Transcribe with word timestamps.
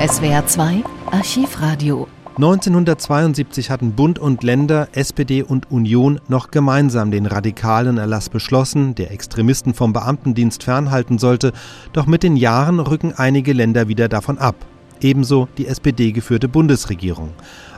SWR 0.00 0.46
2 0.46 0.82
Archivradio 1.10 2.08
1972 2.36 3.68
hatten 3.68 3.92
Bund 3.92 4.18
und 4.18 4.42
Länder, 4.42 4.88
SPD 4.92 5.42
und 5.42 5.70
Union 5.70 6.22
noch 6.26 6.50
gemeinsam 6.50 7.10
den 7.10 7.26
radikalen 7.26 7.98
Erlass 7.98 8.30
beschlossen, 8.30 8.94
der 8.94 9.10
Extremisten 9.10 9.74
vom 9.74 9.92
Beamtendienst 9.92 10.62
fernhalten 10.62 11.18
sollte, 11.18 11.52
doch 11.92 12.06
mit 12.06 12.22
den 12.22 12.38
Jahren 12.38 12.80
rücken 12.80 13.12
einige 13.14 13.52
Länder 13.52 13.88
wieder 13.88 14.08
davon 14.08 14.38
ab. 14.38 14.56
Ebenso 15.02 15.48
die 15.58 15.66
SPD 15.66 16.12
geführte 16.12 16.48
Bundesregierung. 16.48 17.34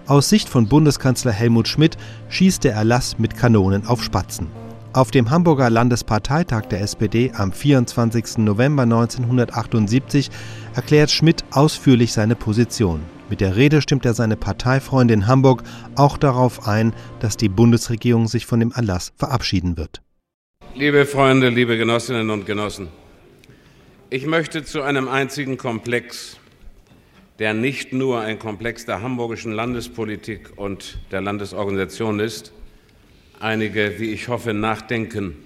Aus 0.06 0.28
Sicht 0.28 0.48
von 0.48 0.68
Bundeskanzler 0.68 1.32
Helmut 1.32 1.66
Schmidt 1.66 1.96
schießt 2.28 2.62
der 2.62 2.74
Erlass 2.74 3.18
mit 3.18 3.36
Kanonen 3.36 3.84
auf 3.88 4.00
Spatzen. 4.00 4.46
Auf 4.94 5.10
dem 5.10 5.30
Hamburger 5.30 5.70
Landesparteitag 5.70 6.66
der 6.66 6.82
SPD 6.82 7.32
am 7.34 7.50
24. 7.50 8.38
November 8.38 8.82
1978 8.82 10.28
erklärt 10.74 11.10
Schmidt 11.10 11.44
ausführlich 11.50 12.12
seine 12.12 12.36
Position. 12.36 13.00
Mit 13.30 13.40
der 13.40 13.56
Rede 13.56 13.80
stimmt 13.80 14.04
er 14.04 14.12
seine 14.12 14.36
Parteifreunde 14.36 15.14
in 15.14 15.26
Hamburg 15.26 15.62
auch 15.96 16.18
darauf 16.18 16.68
ein, 16.68 16.92
dass 17.20 17.38
die 17.38 17.48
Bundesregierung 17.48 18.28
sich 18.28 18.44
von 18.44 18.60
dem 18.60 18.70
Erlass 18.72 19.14
verabschieden 19.16 19.78
wird. 19.78 20.02
Liebe 20.74 21.06
Freunde, 21.06 21.48
liebe 21.48 21.78
Genossinnen 21.78 22.28
und 22.28 22.44
Genossen, 22.44 22.88
ich 24.10 24.26
möchte 24.26 24.62
zu 24.62 24.82
einem 24.82 25.08
einzigen 25.08 25.56
Komplex, 25.56 26.36
der 27.38 27.54
nicht 27.54 27.94
nur 27.94 28.20
ein 28.20 28.38
Komplex 28.38 28.84
der 28.84 29.00
hamburgischen 29.00 29.52
Landespolitik 29.52 30.50
und 30.56 30.98
der 31.10 31.22
Landesorganisation 31.22 32.20
ist, 32.20 32.52
einige, 33.42 33.98
wie 33.98 34.12
ich 34.12 34.28
hoffe, 34.28 34.54
Nachdenken 34.54 35.36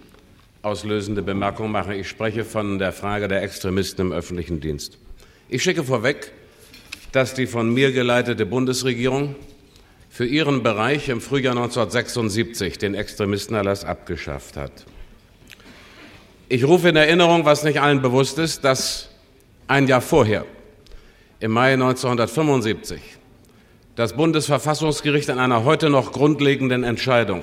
auslösende 0.63 1.23
Bemerkungen 1.23 1.73
machen. 1.73 1.93
Ich 1.93 2.09
spreche 2.09 2.45
von 2.45 2.79
der 2.79 2.93
Frage 2.93 3.27
der 3.27 3.43
Extremisten 3.43 4.07
im 4.07 4.13
öffentlichen 4.13 4.61
Dienst. 4.61 4.99
Ich 5.49 5.63
schicke 5.63 5.83
vorweg, 5.83 6.33
dass 7.13 7.35
die 7.35 7.47
von 7.47 7.73
mir 7.73 7.93
geleitete 7.93 8.45
Bundesregierung 8.45 9.35
für 10.11 10.27
ihren 10.27 10.63
Bereich 10.63 11.09
im 11.09 11.21
Frühjahr 11.21 11.57
1976 11.57 12.79
den 12.79 12.95
Extremistenerlass 12.95 13.85
abgeschafft 13.85 14.57
hat. 14.57 14.73
Ich 16.49 16.65
rufe 16.65 16.91
in 16.91 16.97
Erinnerung, 16.97 17.45
was 17.45 17.65
nicht 17.65 17.81
allen 17.81 18.03
bewusst 18.03 18.39
ist, 18.39 18.63
dass 18.63 19.09
ein 19.69 19.89
Jahr 19.89 20.01
vorher, 20.01 20.45
im 21.41 21.51
Mai 21.51 21.73
1975, 21.73 23.01
das 23.95 24.15
Bundesverfassungsgericht 24.15 25.29
in 25.29 25.39
einer 25.39 25.65
heute 25.65 25.91
noch 25.91 26.13
grundlegenden 26.13 26.85
Entscheidung 26.85 27.43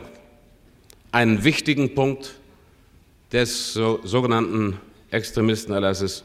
einen 1.13 1.43
wichtigen 1.43 1.93
Punkt 1.93 2.33
des 3.31 3.73
sogenannten 3.73 4.79
Extremistenerlasses 5.11 6.23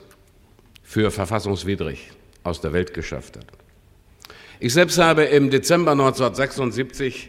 für 0.82 1.10
verfassungswidrig 1.10 2.10
aus 2.42 2.60
der 2.62 2.72
Welt 2.72 2.94
geschafft 2.94 3.36
hat. 3.36 3.46
Ich 4.58 4.72
selbst 4.72 4.98
habe 4.98 5.24
im 5.24 5.50
Dezember 5.50 5.92
1976 5.92 7.28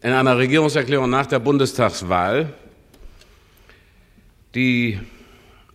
in 0.00 0.12
einer 0.12 0.38
Regierungserklärung 0.38 1.10
nach 1.10 1.26
der 1.26 1.40
Bundestagswahl 1.40 2.54
die 4.54 5.00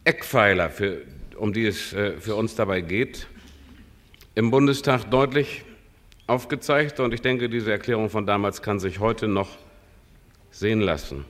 Eckpfeiler, 0.06 0.70
für, 0.70 1.02
um 1.36 1.52
die 1.52 1.66
es 1.66 1.92
äh, 1.92 2.14
für 2.20 2.36
uns 2.36 2.56
dabei 2.56 2.80
geht, 2.80 3.28
im 4.34 4.50
Bundestag 4.50 5.12
deutlich 5.12 5.64
aufgezeigt. 6.26 7.02
Und 7.02 7.14
ich 7.14 7.22
denke, 7.22 7.50
diese 7.50 7.72
Erklärung 7.72 8.10
von 8.10 8.26
damals 8.26 8.62
kann 8.62 8.80
sich 8.80 9.00
heute 9.00 9.28
noch 9.28 9.50
sehen 10.58 10.82
lassen. 10.82 11.24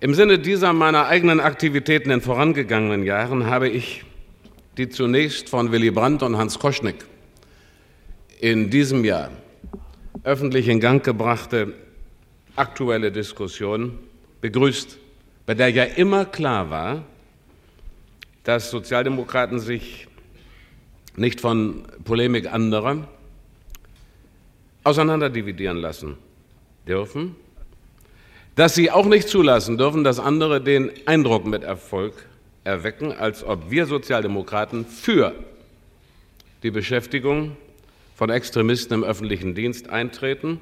Im 0.00 0.14
Sinne 0.14 0.38
dieser 0.38 0.72
meiner 0.72 1.06
eigenen 1.06 1.38
Aktivitäten 1.38 2.10
in 2.10 2.22
vorangegangenen 2.22 3.04
Jahren 3.04 3.44
habe 3.44 3.68
ich 3.68 4.04
die 4.78 4.88
zunächst 4.88 5.50
von 5.50 5.70
Willy 5.70 5.90
Brandt 5.90 6.22
und 6.22 6.38
Hans 6.38 6.58
Koschnick 6.58 7.04
in 8.40 8.70
diesem 8.70 9.04
Jahr 9.04 9.30
öffentlich 10.22 10.68
in 10.68 10.80
Gang 10.80 11.04
gebrachte 11.04 11.74
aktuelle 12.56 13.12
Diskussion 13.12 13.98
begrüßt, 14.40 14.98
bei 15.44 15.52
der 15.52 15.68
ja 15.68 15.84
immer 15.84 16.24
klar 16.24 16.70
war, 16.70 17.04
dass 18.44 18.70
Sozialdemokraten 18.70 19.58
sich 19.58 20.08
nicht 21.16 21.38
von 21.38 21.84
Polemik 22.04 22.50
anderer 22.50 23.08
auseinanderdividieren 24.84 25.76
lassen 25.76 26.16
dürfen, 26.88 27.36
dass 28.56 28.74
sie 28.74 28.90
auch 28.90 29.06
nicht 29.06 29.28
zulassen 29.28 29.78
dürfen, 29.78 30.04
dass 30.04 30.20
andere 30.20 30.60
den 30.60 30.90
Eindruck 31.06 31.46
mit 31.46 31.64
Erfolg 31.64 32.26
erwecken, 32.62 33.12
als 33.12 33.44
ob 33.44 33.70
wir 33.70 33.86
Sozialdemokraten 33.86 34.86
für 34.86 35.34
die 36.62 36.70
Beschäftigung 36.70 37.56
von 38.16 38.30
Extremisten 38.30 38.94
im 38.94 39.04
öffentlichen 39.04 39.54
Dienst 39.54 39.90
eintreten, 39.90 40.60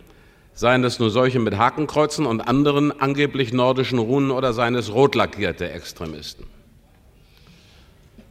seien 0.55 0.85
es 0.85 0.99
nur 0.99 1.11
solche 1.11 1.39
mit 1.39 1.57
Hakenkreuzen 1.57 2.27
und 2.27 2.41
anderen 2.41 2.99
angeblich 2.99 3.53
nordischen 3.53 3.99
Runen 3.99 4.31
oder 4.31 4.53
seien 4.53 4.75
es 4.75 4.93
rot 4.93 5.15
lackierte 5.15 5.71
Extremisten. 5.71 6.47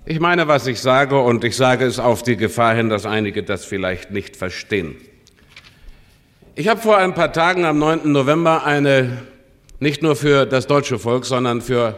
Ich 0.05 0.19
meine, 0.19 0.47
was 0.47 0.65
ich 0.65 0.81
sage, 0.81 1.19
und 1.19 1.43
ich 1.43 1.55
sage 1.55 1.85
es 1.85 1.99
auf 1.99 2.23
die 2.23 2.35
Gefahr 2.35 2.73
hin, 2.73 2.89
dass 2.89 3.05
einige 3.05 3.43
das 3.43 3.65
vielleicht 3.65 4.11
nicht 4.11 4.35
verstehen. 4.35 4.95
Ich 6.55 6.67
habe 6.67 6.81
vor 6.81 6.97
ein 6.97 7.13
paar 7.13 7.31
Tagen 7.31 7.65
am 7.65 7.77
9. 7.77 8.11
November 8.11 8.65
eine 8.65 9.25
nicht 9.81 10.03
nur 10.03 10.15
für 10.15 10.45
das 10.45 10.67
deutsche 10.67 10.99
Volk, 10.99 11.25
sondern 11.25 11.59
für 11.59 11.97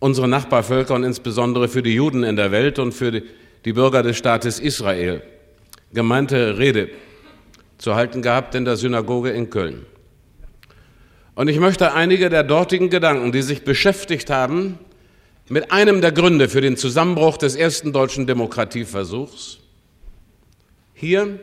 unsere 0.00 0.26
Nachbarvölker 0.26 0.94
und 0.94 1.04
insbesondere 1.04 1.68
für 1.68 1.80
die 1.80 1.94
Juden 1.94 2.24
in 2.24 2.34
der 2.34 2.50
Welt 2.50 2.80
und 2.80 2.92
für 2.92 3.22
die 3.64 3.72
Bürger 3.72 4.02
des 4.02 4.16
Staates 4.18 4.58
Israel 4.58 5.22
gemeinte 5.92 6.58
Rede 6.58 6.90
zu 7.78 7.94
halten 7.94 8.20
gehabt 8.20 8.56
in 8.56 8.64
der 8.64 8.76
Synagoge 8.76 9.30
in 9.30 9.48
Köln. 9.48 9.86
Und 11.36 11.46
ich 11.46 11.60
möchte 11.60 11.94
einige 11.94 12.30
der 12.30 12.42
dortigen 12.42 12.90
Gedanken, 12.90 13.30
die 13.30 13.42
sich 13.42 13.62
beschäftigt 13.62 14.28
haben 14.28 14.80
mit 15.48 15.70
einem 15.70 16.00
der 16.00 16.10
Gründe 16.10 16.48
für 16.48 16.60
den 16.60 16.76
Zusammenbruch 16.76 17.36
des 17.36 17.54
ersten 17.54 17.92
deutschen 17.92 18.26
Demokratieversuchs, 18.26 19.60
hier 20.94 21.38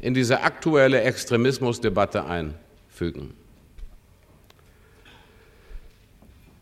in 0.00 0.14
diese 0.14 0.40
aktuelle 0.40 1.02
Extremismusdebatte 1.02 2.24
einfügen. 2.24 3.34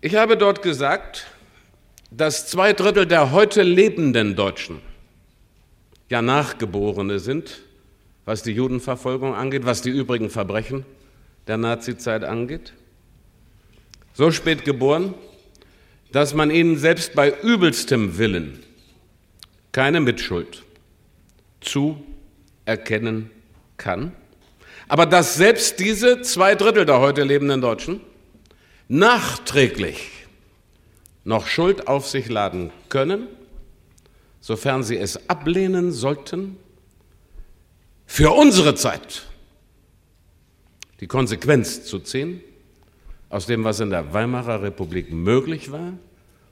Ich 0.05 0.17
habe 0.17 0.37
dort 0.37 0.61
gesagt, 0.61 1.29
dass 2.11 2.47
zwei 2.47 2.75
Drittel 2.75 3.07
der 3.07 3.33
heute 3.33 3.63
lebenden 3.63 4.37
Deutschen 4.37 4.83
ja 6.11 6.21
Nachgeborene 6.21 7.19
sind, 7.19 7.63
was 8.27 8.43
die 8.43 8.51
Judenverfolgung 8.53 9.35
angeht, 9.35 9.65
was 9.65 9.81
die 9.81 9.89
übrigen 9.89 10.29
Verbrechen 10.29 10.85
der 11.47 11.57
Nazizeit 11.57 12.23
angeht. 12.23 12.75
So 14.13 14.31
spät 14.31 14.67
geboren, 14.67 15.15
dass 16.13 16.35
man 16.35 16.51
ihnen 16.51 16.77
selbst 16.77 17.15
bei 17.15 17.33
übelstem 17.41 18.19
Willen 18.19 18.63
keine 19.73 20.01
Mitschuld 20.03 20.65
zuerkennen 21.63 23.31
kann, 23.79 24.13
aber 24.87 25.07
dass 25.07 25.37
selbst 25.37 25.81
diese 25.81 26.21
zwei 26.21 26.55
Drittel 26.57 26.85
der 26.85 27.01
heute 27.01 27.23
lebenden 27.23 27.63
Deutschen 27.63 28.03
nachträglich 28.89 30.11
noch 31.25 31.47
Schuld 31.47 31.89
auf 31.89 32.07
sich 32.07 32.29
laden 32.29 32.71
können, 32.89 33.27
sofern 34.41 34.83
sie 34.83 34.99
es 34.99 35.29
ablehnen 35.29 35.91
sollten, 35.91 36.57
für 38.07 38.31
unsere 38.31 38.75
Zeit 38.75 39.27
die 41.01 41.07
Konsequenz 41.07 41.85
zu 41.85 41.99
ziehen 41.99 42.41
aus 43.31 43.47
dem, 43.47 43.65
was 43.65 43.81
in 43.81 43.91
der 43.91 44.13
Weimarer 44.13 44.63
Republik 44.63 45.11
möglich 45.11 45.73
war 45.73 45.95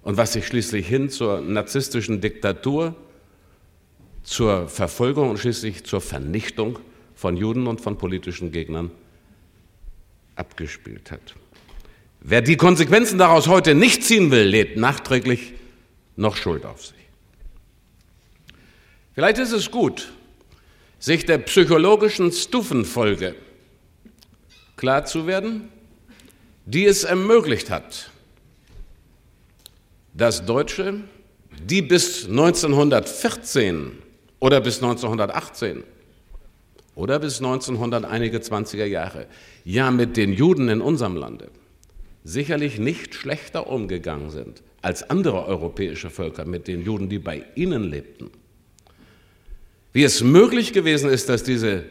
und 0.02 0.16
was 0.16 0.32
sich 0.32 0.46
schließlich 0.46 0.86
hin 0.86 1.10
zur 1.10 1.40
narzisstischen 1.40 2.20
Diktatur, 2.20 2.94
zur 4.22 4.68
Verfolgung 4.68 5.30
und 5.30 5.38
schließlich 5.38 5.84
zur 5.84 6.00
Vernichtung 6.00 6.78
von 7.14 7.36
Juden 7.36 7.66
und 7.66 7.80
von 7.80 7.98
politischen 7.98 8.50
Gegnern 8.52 8.90
abgespielt 10.34 11.10
hat. 11.10 11.34
Wer 12.24 12.40
die 12.40 12.56
Konsequenzen 12.56 13.18
daraus 13.18 13.48
heute 13.48 13.74
nicht 13.74 14.04
ziehen 14.04 14.30
will, 14.30 14.44
lädt 14.44 14.76
nachträglich 14.76 15.54
noch 16.14 16.36
Schuld 16.36 16.64
auf 16.64 16.86
sich. 16.86 16.96
Vielleicht 19.14 19.38
ist 19.38 19.50
es 19.50 19.72
gut, 19.72 20.12
sich 21.00 21.26
der 21.26 21.38
psychologischen 21.38 22.30
Stufenfolge 22.30 23.34
klar 24.76 25.04
zu 25.04 25.26
werden, 25.26 25.68
die 26.64 26.86
es 26.86 27.02
ermöglicht 27.02 27.70
hat, 27.70 28.10
dass 30.14 30.46
Deutsche, 30.46 31.00
die 31.64 31.82
bis 31.82 32.26
1914 32.26 33.98
oder 34.38 34.60
bis 34.60 34.76
1918 34.76 35.82
oder 36.94 37.18
bis 37.18 37.38
1900 37.38 38.04
einige 38.04 38.38
20er 38.38 38.84
Jahre 38.84 39.26
ja 39.64 39.90
mit 39.90 40.16
den 40.16 40.32
Juden 40.32 40.68
in 40.68 40.80
unserem 40.80 41.16
Lande 41.16 41.50
sicherlich 42.24 42.78
nicht 42.78 43.14
schlechter 43.14 43.66
umgegangen 43.66 44.30
sind 44.30 44.62
als 44.80 45.08
andere 45.08 45.46
europäische 45.46 46.10
Völker 46.10 46.44
mit 46.44 46.66
den 46.66 46.82
Juden, 46.82 47.08
die 47.08 47.18
bei 47.18 47.44
ihnen 47.54 47.84
lebten, 47.84 48.30
wie 49.92 50.02
es 50.02 50.22
möglich 50.22 50.72
gewesen 50.72 51.08
ist, 51.08 51.28
dass 51.28 51.44
diese 51.44 51.84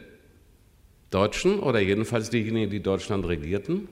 Deutschen 1.09 1.59
oder 1.59 1.79
jedenfalls 1.79 2.29
diejenigen, 2.29 2.69
die 2.69 2.81
Deutschland 2.81 3.25
regierten, 3.27 3.87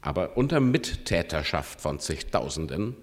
aber 0.00 0.36
unter 0.36 0.60
Mittäterschaft 0.60 1.80
von 1.80 2.00
zigtausenden 2.00 2.96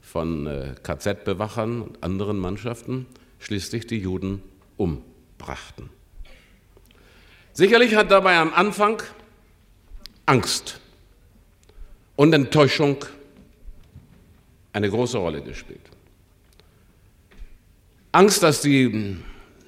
von 0.00 0.46
äh, 0.46 0.74
KZ-Bewachern 0.82 1.82
und 1.82 2.02
anderen 2.02 2.38
Mannschaften 2.38 3.06
schließlich 3.38 3.86
die 3.86 3.98
Juden 3.98 4.42
umbrachten. 4.76 5.88
Sicherlich 7.52 7.94
hat 7.94 8.10
dabei 8.10 8.36
am 8.36 8.52
Anfang 8.52 9.02
Angst 10.26 10.81
und 12.16 12.32
Enttäuschung 12.32 13.04
eine 14.72 14.88
große 14.88 15.18
Rolle 15.18 15.42
gespielt. 15.42 15.80
Angst, 18.12 18.42
dass 18.42 18.60
die 18.60 19.16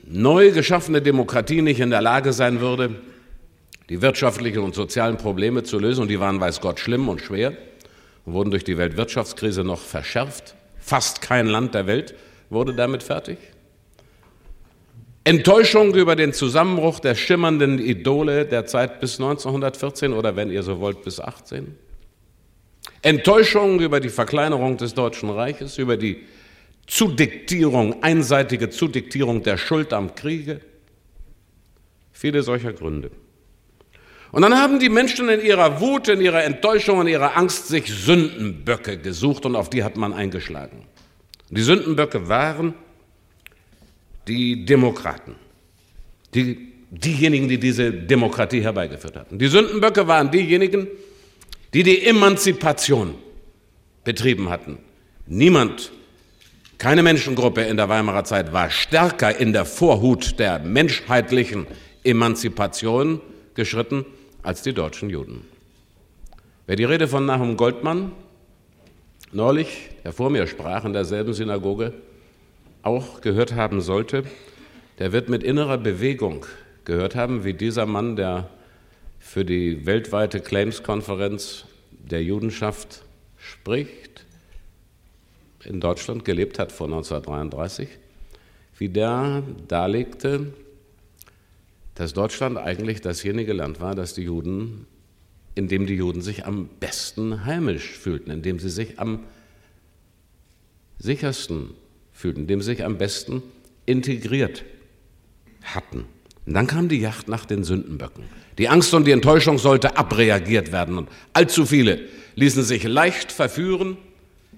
neu 0.07 0.53
geschaffene 0.53 1.01
Demokratie 1.01 1.63
nicht 1.63 1.81
in 1.81 1.91
der 1.91 2.03
Lage 2.03 2.33
sein 2.33 2.61
würde, 2.61 2.97
die 3.89 4.03
wirtschaftlichen 4.03 4.61
und 4.61 4.75
sozialen 4.75 5.17
Probleme 5.17 5.63
zu 5.63 5.79
lösen, 5.79 6.03
und 6.03 6.09
die 6.09 6.21
waren, 6.21 6.41
weiß 6.41 6.61
Gott, 6.61 6.81
schlimm 6.81 7.09
und 7.09 7.21
schwer 7.21 7.57
und 8.25 8.33
wurden 8.33 8.51
durch 8.51 8.65
die 8.65 8.79
Weltwirtschaftskrise 8.79 9.65
noch 9.65 9.81
verschärft. 9.81 10.55
Fast 10.79 11.23
kein 11.23 11.47
Land 11.47 11.75
der 11.75 11.87
Welt 11.87 12.15
wurde 12.51 12.75
damit 12.75 13.03
fertig. 13.03 13.39
Enttäuschung 15.25 15.95
über 15.95 16.17
den 16.17 16.35
Zusammenbruch 16.35 17.01
der 17.01 17.15
schimmernden 17.15 17.79
Idole 17.79 18.45
der 18.45 18.67
Zeit 18.67 19.01
bis 19.01 19.15
1914 19.19 20.13
oder 20.13 20.37
wenn 20.37 20.51
ihr 20.51 20.63
so 20.63 20.81
wollt 20.81 21.03
bis 21.03 21.19
18. 21.19 21.75
Enttäuschung 23.05 23.81
über 23.81 24.01
die 24.01 24.09
Verkleinerung 24.09 24.79
des 24.79 24.95
Deutschen 24.95 25.29
Reiches, 25.29 25.77
über 25.77 25.99
die 25.99 26.25
Zudiktierung, 26.87 28.03
einseitige 28.03 28.71
Zudiktierung 28.71 29.43
der 29.43 29.59
Schuld 29.59 29.93
am 29.93 30.15
Kriege. 30.15 30.61
Viele 32.13 32.43
solcher 32.43 32.73
Gründe. 32.73 33.11
Und 34.33 34.41
dann 34.43 34.55
haben 34.55 34.81
die 34.81 34.89
Menschen 34.89 35.29
in 35.29 35.45
ihrer 35.45 35.81
Wut, 35.81 36.09
in 36.09 36.21
ihrer 36.23 36.45
Enttäuschung, 36.45 37.03
in 37.03 37.09
ihrer 37.09 37.37
Angst 37.37 37.69
sich 37.69 37.87
Sündenböcke 37.87 38.97
gesucht 38.97 39.45
und 39.45 39.55
auf 39.55 39.69
die 39.69 39.85
hat 39.85 39.97
man 39.97 40.15
eingeschlagen. 40.15 40.87
Die 41.51 41.63
Sündenböcke 41.63 42.27
waren 42.27 42.73
die 44.27 44.65
Demokraten, 44.65 45.35
die, 46.35 46.73
diejenigen, 46.91 47.49
die 47.49 47.59
diese 47.59 47.93
Demokratie 47.93 48.63
herbeigeführt 48.63 49.17
hatten. 49.17 49.39
Die 49.39 49.49
Sündenböcke 49.49 50.09
waren 50.09 50.31
diejenigen, 50.31 50.87
die 50.87 51.14
die 51.83 52.05
Emanzipation 52.07 53.15
betrieben 54.05 54.49
hatten. 54.51 54.79
Niemand, 55.27 55.93
keine 56.79 57.03
Menschengruppe 57.03 57.63
in 57.63 57.77
der 57.77 57.89
Weimarer 57.89 58.25
Zeit 58.25 58.53
war 58.53 58.71
stärker 58.71 59.39
in 59.39 59.53
der 59.53 59.65
Vorhut 59.65 60.39
der 60.39 60.59
menschheitlichen 60.59 61.67
Emanzipation 62.05 63.21
geschritten 63.55 64.05
als 64.43 64.63
die 64.63 64.75
deutschen 64.75 65.09
Juden. 65.11 65.47
Wer 66.67 66.77
die 66.77 66.85
Rede 66.85 67.09
von 67.09 67.27
Nahum 67.27 67.57
Goldmann 67.57 68.13
neulich, 69.33 69.91
der 70.05 70.13
vor 70.13 70.31
mir 70.31 70.47
sprach 70.47 70.85
in 70.85 70.93
derselben 70.93 71.35
Synagoge, 71.35 71.93
auch 72.83 73.21
gehört 73.21 73.55
haben 73.55 73.81
sollte, 73.81 74.25
der 74.99 75.13
wird 75.13 75.29
mit 75.29 75.43
innerer 75.43 75.79
Bewegung 75.79 76.47
gehört 76.85 77.17
haben, 77.17 77.45
wie 77.45 77.55
dieser 77.55 77.87
Mann, 77.87 78.17
der 78.17 78.49
für 79.25 79.45
die 79.45 79.87
weltweite 79.87 80.39
Claims-Konferenz 80.39 81.65
der 81.91 82.23
Judenschaft 82.23 83.03
spricht, 83.39 84.27
in 85.65 85.81
Deutschland 85.81 86.27
gelebt 86.27 86.59
hat 86.59 86.71
vor 86.71 86.87
1933, 86.87 87.89
wie 88.77 88.91
der 88.91 89.43
darlegte, 89.67 90.53
dass 91.95 92.13
Deutschland 92.13 92.59
eigentlich 92.59 93.01
dasjenige 93.01 93.55
Land 93.55 93.81
war, 93.81 93.95
das 93.95 94.13
die 94.13 94.25
Juden, 94.25 94.87
in 95.55 95.69
dem 95.69 95.87
die 95.87 95.95
Juden 95.95 96.21
sich 96.21 96.45
am 96.45 96.69
besten 96.79 97.47
heimisch 97.47 97.99
fühlten, 97.99 98.31
in 98.31 98.43
dem 98.43 98.59
sie 98.59 98.71
sich 98.71 99.01
am 99.01 99.25
sichersten 100.99 101.71
fühlten, 102.13 102.43
in 102.43 102.47
dem 102.47 102.61
sie 102.61 102.73
sich 102.73 102.85
am 102.85 102.99
besten 102.99 103.43
integriert 103.87 104.65
hatten. 105.63 106.05
Und 106.47 106.55
dann 106.55 106.67
kam 106.67 106.89
die 106.89 107.01
Yacht 107.01 107.29
nach 107.29 107.45
den 107.45 107.65
Sündenböcken. 107.65 108.25
Die 108.59 108.69
Angst 108.69 108.93
und 108.95 109.07
die 109.07 109.13
Enttäuschung 109.13 109.59
sollte 109.59 109.97
abreagiert 109.97 110.73
werden. 110.73 110.99
Und 110.99 111.09
allzu 111.33 111.67
viele 111.67 112.01
ließen 112.37 112.63
sich 112.63 112.85
leicht 112.85 113.33
verführen, 113.33 113.97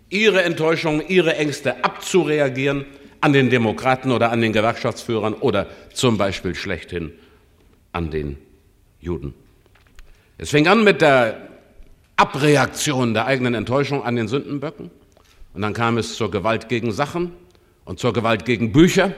ihre 0.09 0.43
Enttäuschung, 0.43 1.06
ihre 1.06 1.37
Ängste 1.37 1.85
abzureagieren 1.85 2.85
an 3.21 3.33
den 3.33 3.50
Demokraten 3.50 4.12
oder 4.12 4.31
an 4.31 4.41
den 4.41 4.53
Gewerkschaftsführern 4.53 5.35
oder 5.35 5.69
zum 5.94 6.19
Beispiel 6.19 6.55
schlechthin 6.55 7.12
an 7.93 8.11
den 8.11 8.37
Juden. 9.00 9.35
Es 10.38 10.50
fing 10.50 10.69
an 10.69 10.85
mit 10.85 11.00
der 11.00 11.49
Abreaktion 12.17 13.15
der 13.15 13.27
eigenen 13.27 13.55
Enttäuschung 13.55 14.05
an 14.05 14.17
den 14.17 14.29
Sündenböcken 14.29 14.91
und 15.55 15.62
dann 15.62 15.73
kam 15.73 15.97
es 15.97 16.17
zur 16.17 16.31
Gewalt 16.31 16.69
gegen 16.69 16.93
Sachen, 16.93 17.33
und 17.87 18.00
zur 18.00 18.12
Gewalt 18.12 18.44
gegen 18.44 18.73
Bücher 18.73 19.15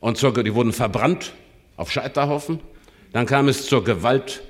und 0.00 0.18
zur, 0.18 0.34
die 0.34 0.52
wurden 0.52 0.74
verbrannt 0.74 1.32
auf 1.76 1.90
Scheiterhaufen. 1.90 2.60
Dann 3.12 3.26
kam 3.26 3.48
es 3.48 3.66
zur 3.66 3.84
Gewalt 3.84 4.42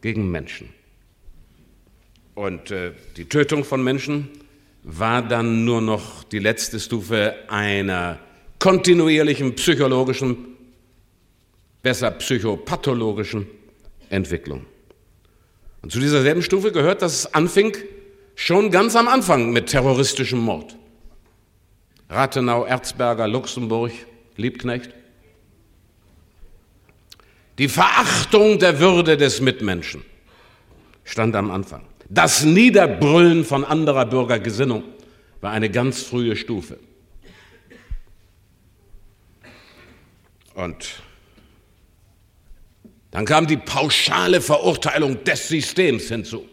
gegen 0.00 0.30
Menschen. 0.30 0.70
Und 2.34 2.70
äh, 2.70 2.92
die 3.16 3.26
Tötung 3.26 3.64
von 3.64 3.82
Menschen 3.82 4.28
war 4.82 5.22
dann 5.22 5.64
nur 5.64 5.80
noch 5.80 6.24
die 6.24 6.38
letzte 6.38 6.80
Stufe 6.80 7.34
einer 7.48 8.18
kontinuierlichen 8.58 9.54
psychologischen, 9.56 10.56
besser 11.82 12.10
psychopathologischen 12.12 13.46
Entwicklung. 14.08 14.66
Und 15.82 15.92
zu 15.92 16.00
dieser 16.00 16.22
selben 16.22 16.42
Stufe 16.42 16.72
gehört, 16.72 17.02
dass 17.02 17.14
es 17.14 17.34
anfing 17.34 17.76
schon 18.34 18.70
ganz 18.70 18.96
am 18.96 19.08
Anfang 19.08 19.50
mit 19.50 19.68
terroristischem 19.68 20.38
Mord. 20.38 20.76
Rathenau, 22.08 22.64
Erzberger, 22.64 23.28
Luxemburg, 23.28 23.92
Liebknecht. 24.36 24.90
Die 27.60 27.68
Verachtung 27.68 28.58
der 28.58 28.80
Würde 28.80 29.18
des 29.18 29.42
Mitmenschen 29.42 30.02
stand 31.04 31.36
am 31.36 31.50
Anfang. 31.50 31.82
Das 32.08 32.42
Niederbrüllen 32.42 33.44
von 33.44 33.66
anderer 33.66 34.06
Bürgergesinnung 34.06 34.82
war 35.42 35.50
eine 35.50 35.68
ganz 35.68 36.02
frühe 36.02 36.36
Stufe. 36.36 36.78
Und 40.54 41.02
dann 43.10 43.26
kam 43.26 43.46
die 43.46 43.58
pauschale 43.58 44.40
Verurteilung 44.40 45.22
des 45.24 45.48
Systems 45.48 46.04
hinzu. 46.04 46.48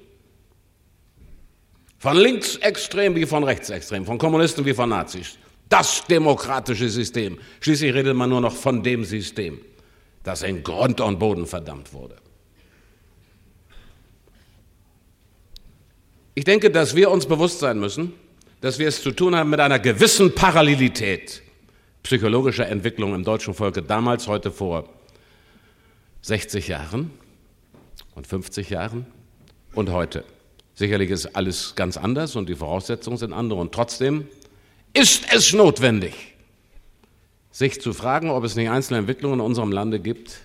Von 1.99 2.17
linksextrem 2.17 3.15
wie 3.15 3.25
von 3.25 3.45
rechtsextrem, 3.45 4.05
von 4.05 4.17
Kommunisten 4.17 4.65
wie 4.65 4.73
von 4.73 4.89
Nazis 4.89 5.37
das 5.69 6.03
demokratische 6.05 6.89
System. 6.89 7.39
Schließlich 7.61 7.93
redet 7.93 8.13
man 8.13 8.29
nur 8.29 8.41
noch 8.41 8.53
von 8.53 8.83
dem 8.83 9.05
System, 9.05 9.61
das 10.27 10.43
in 10.43 10.61
Grund 10.61 10.99
und 10.99 11.19
Boden 11.19 11.47
verdammt 11.47 11.93
wurde. 11.93 12.17
Ich 16.35 16.43
denke, 16.43 16.69
dass 16.69 16.95
wir 16.95 17.09
uns 17.09 17.25
bewusst 17.25 17.59
sein 17.59 17.79
müssen, 17.79 18.13
dass 18.61 18.77
wir 18.77 18.87
es 18.87 19.01
zu 19.01 19.11
tun 19.11 19.35
haben 19.35 19.49
mit 19.49 19.59
einer 19.59 19.79
gewissen 19.79 20.35
Parallelität 20.35 21.41
psychologischer 22.03 22.67
Entwicklung 22.67 23.15
im 23.15 23.23
deutschen 23.23 23.53
Volke 23.53 23.81
damals, 23.81 24.27
heute 24.27 24.51
vor 24.51 24.87
60 26.21 26.67
Jahren 26.67 27.11
und 28.15 28.27
50 28.27 28.69
Jahren 28.69 29.07
und 29.73 29.91
heute. 29.91 30.25
Sicherlich 30.75 31.09
ist 31.09 31.35
alles 31.35 31.73
ganz 31.75 31.97
anders 31.97 32.35
und 32.35 32.49
die 32.49 32.55
Voraussetzungen 32.55 33.17
sind 33.17 33.33
andere 33.33 33.59
und 33.59 33.73
trotzdem 33.73 34.27
ist 34.93 35.25
es 35.33 35.53
notwendig, 35.53 36.36
sich 37.57 37.81
zu 37.81 37.91
fragen, 37.91 38.29
ob 38.29 38.43
es 38.43 38.55
nicht 38.55 38.69
einzelne 38.69 38.99
Entwicklungen 38.99 39.39
in 39.39 39.45
unserem 39.45 39.71
Lande 39.71 39.99
gibt, 39.99 40.41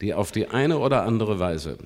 die 0.00 0.14
auf 0.14 0.30
die 0.30 0.46
eine 0.46 0.78
oder 0.78 1.02
andere 1.02 1.40
Weise 1.40 1.76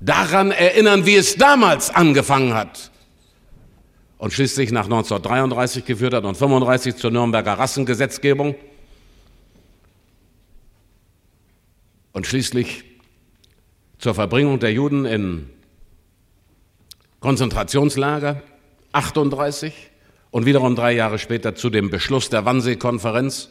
daran 0.00 0.50
erinnern, 0.50 1.04
wie 1.04 1.16
es 1.16 1.36
damals 1.36 1.90
angefangen 1.90 2.54
hat 2.54 2.90
und 4.16 4.32
schließlich 4.32 4.72
nach 4.72 4.84
1933 4.84 5.84
geführt 5.84 6.14
hat 6.14 6.24
und 6.24 6.36
1935 6.36 6.96
zur 6.96 7.10
Nürnberger 7.10 7.52
Rassengesetzgebung 7.52 8.54
und 12.12 12.26
schließlich 12.26 12.82
zur 13.98 14.14
Verbringung 14.14 14.58
der 14.58 14.72
Juden 14.72 15.04
in 15.04 15.50
Konzentrationslager 17.20 18.40
38 18.92 19.74
und 20.30 20.46
wiederum 20.46 20.76
drei 20.76 20.92
Jahre 20.92 21.18
später 21.18 21.54
zu 21.54 21.68
dem 21.68 21.90
Beschluss 21.90 22.30
der 22.30 22.46
Wannsee-Konferenz 22.46 23.50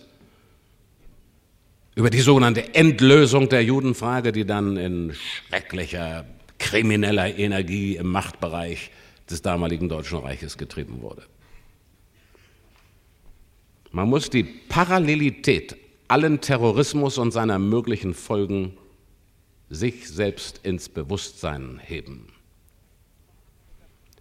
über 1.95 2.09
die 2.09 2.19
sogenannte 2.19 2.75
Endlösung 2.75 3.47
der 3.49 3.63
Judenfrage, 3.63 4.33
die 4.33 4.45
dann 4.45 4.77
in 4.77 5.13
schrecklicher 5.13 6.25
krimineller 6.59 7.37
Energie 7.37 7.95
im 7.95 8.07
Machtbereich 8.07 8.91
des 9.29 9.41
damaligen 9.41 9.89
Deutschen 9.89 10.19
Reiches 10.19 10.57
getrieben 10.57 11.01
wurde. 11.01 11.23
Man 13.91 14.09
muss 14.09 14.29
die 14.29 14.43
Parallelität 14.43 15.77
allen 16.09 16.41
Terrorismus 16.41 17.17
und 17.17 17.31
seiner 17.31 17.59
möglichen 17.59 18.13
Folgen 18.13 18.77
sich 19.69 20.07
selbst 20.09 20.59
ins 20.63 20.89
Bewusstsein 20.89 21.79
heben. 21.83 22.27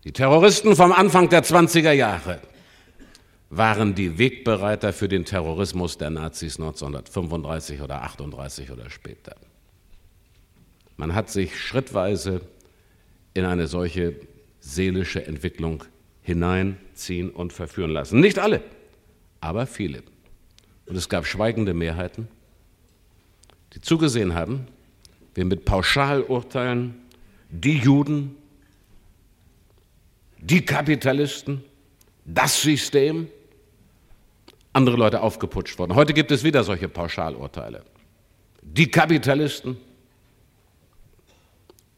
Die 0.04 0.12
Terroristen 0.12 0.76
vom 0.76 0.92
Anfang 0.92 1.28
der 1.28 1.42
20er 1.42 1.92
Jahre 1.92 2.40
waren 3.56 3.94
die 3.94 4.18
Wegbereiter 4.18 4.92
für 4.92 5.08
den 5.08 5.24
Terrorismus 5.24 5.96
der 5.98 6.10
Nazis 6.10 6.58
1935 6.58 7.80
oder 7.82 8.02
38 8.02 8.70
oder 8.70 8.90
später. 8.90 9.36
Man 10.96 11.14
hat 11.14 11.30
sich 11.30 11.58
schrittweise 11.58 12.40
in 13.34 13.44
eine 13.44 13.66
solche 13.66 14.14
seelische 14.60 15.26
Entwicklung 15.26 15.84
hineinziehen 16.22 17.30
und 17.30 17.52
verführen 17.52 17.90
lassen. 17.90 18.20
Nicht 18.20 18.38
alle, 18.38 18.62
aber 19.40 19.66
viele. 19.66 20.02
Und 20.86 20.96
es 20.96 21.08
gab 21.08 21.26
schweigende 21.26 21.74
Mehrheiten, 21.74 22.28
die 23.74 23.80
zugesehen 23.80 24.34
haben, 24.34 24.66
wir 25.34 25.44
mit 25.44 25.64
Pauschalurteilen 25.64 26.94
die 27.50 27.78
Juden, 27.78 28.36
die 30.38 30.64
Kapitalisten, 30.64 31.64
das 32.24 32.62
System, 32.62 33.28
andere 34.74 34.96
Leute 34.96 35.20
aufgeputscht 35.22 35.78
worden. 35.78 35.94
Heute 35.94 36.12
gibt 36.12 36.30
es 36.30 36.44
wieder 36.44 36.64
solche 36.64 36.88
Pauschalurteile. 36.88 37.84
Die 38.62 38.90
Kapitalisten, 38.90 39.76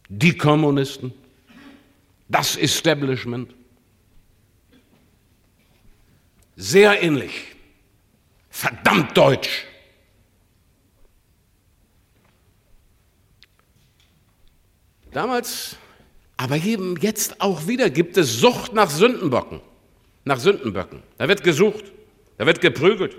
die 0.09 0.37
Kommunisten, 0.37 1.13
das 2.29 2.57
Establishment. 2.57 3.55
Sehr 6.57 7.03
ähnlich. 7.03 7.57
Verdammt 8.51 9.17
deutsch. 9.17 9.65
Damals, 15.13 15.77
aber 16.37 16.57
eben 16.57 16.97
jetzt 17.01 17.41
auch 17.41 17.67
wieder 17.67 17.89
gibt 17.89 18.19
es 18.19 18.39
Sucht 18.39 18.75
nach 18.75 18.91
Sündenbocken, 18.91 19.61
nach 20.25 20.39
Sündenböcken. 20.39 21.03
Da 21.17 21.29
wird 21.29 21.43
gesucht, 21.43 21.85
da 22.39 22.47
wird 22.47 22.61
geprügelt. 22.61 23.17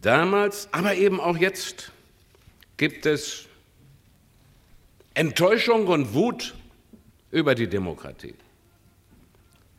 Damals, 0.00 0.68
aber 0.72 0.94
eben 0.94 1.20
auch 1.20 1.36
jetzt 1.36 1.90
gibt 2.76 3.04
es 3.06 3.46
Enttäuschung 5.14 5.88
und 5.88 6.14
Wut 6.14 6.54
über 7.30 7.54
die 7.54 7.66
Demokratie. 7.66 8.34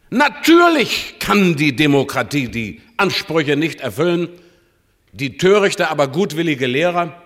Natürlich 0.10 1.16
kann 1.20 1.56
die 1.56 1.76
Demokratie 1.76 2.50
die 2.50 2.82
Ansprüche 2.98 3.56
nicht 3.56 3.80
erfüllen, 3.80 4.28
die 5.14 5.38
törichte, 5.38 5.90
aber 5.90 6.08
gutwillige 6.08 6.68
Lehrer 6.68 7.22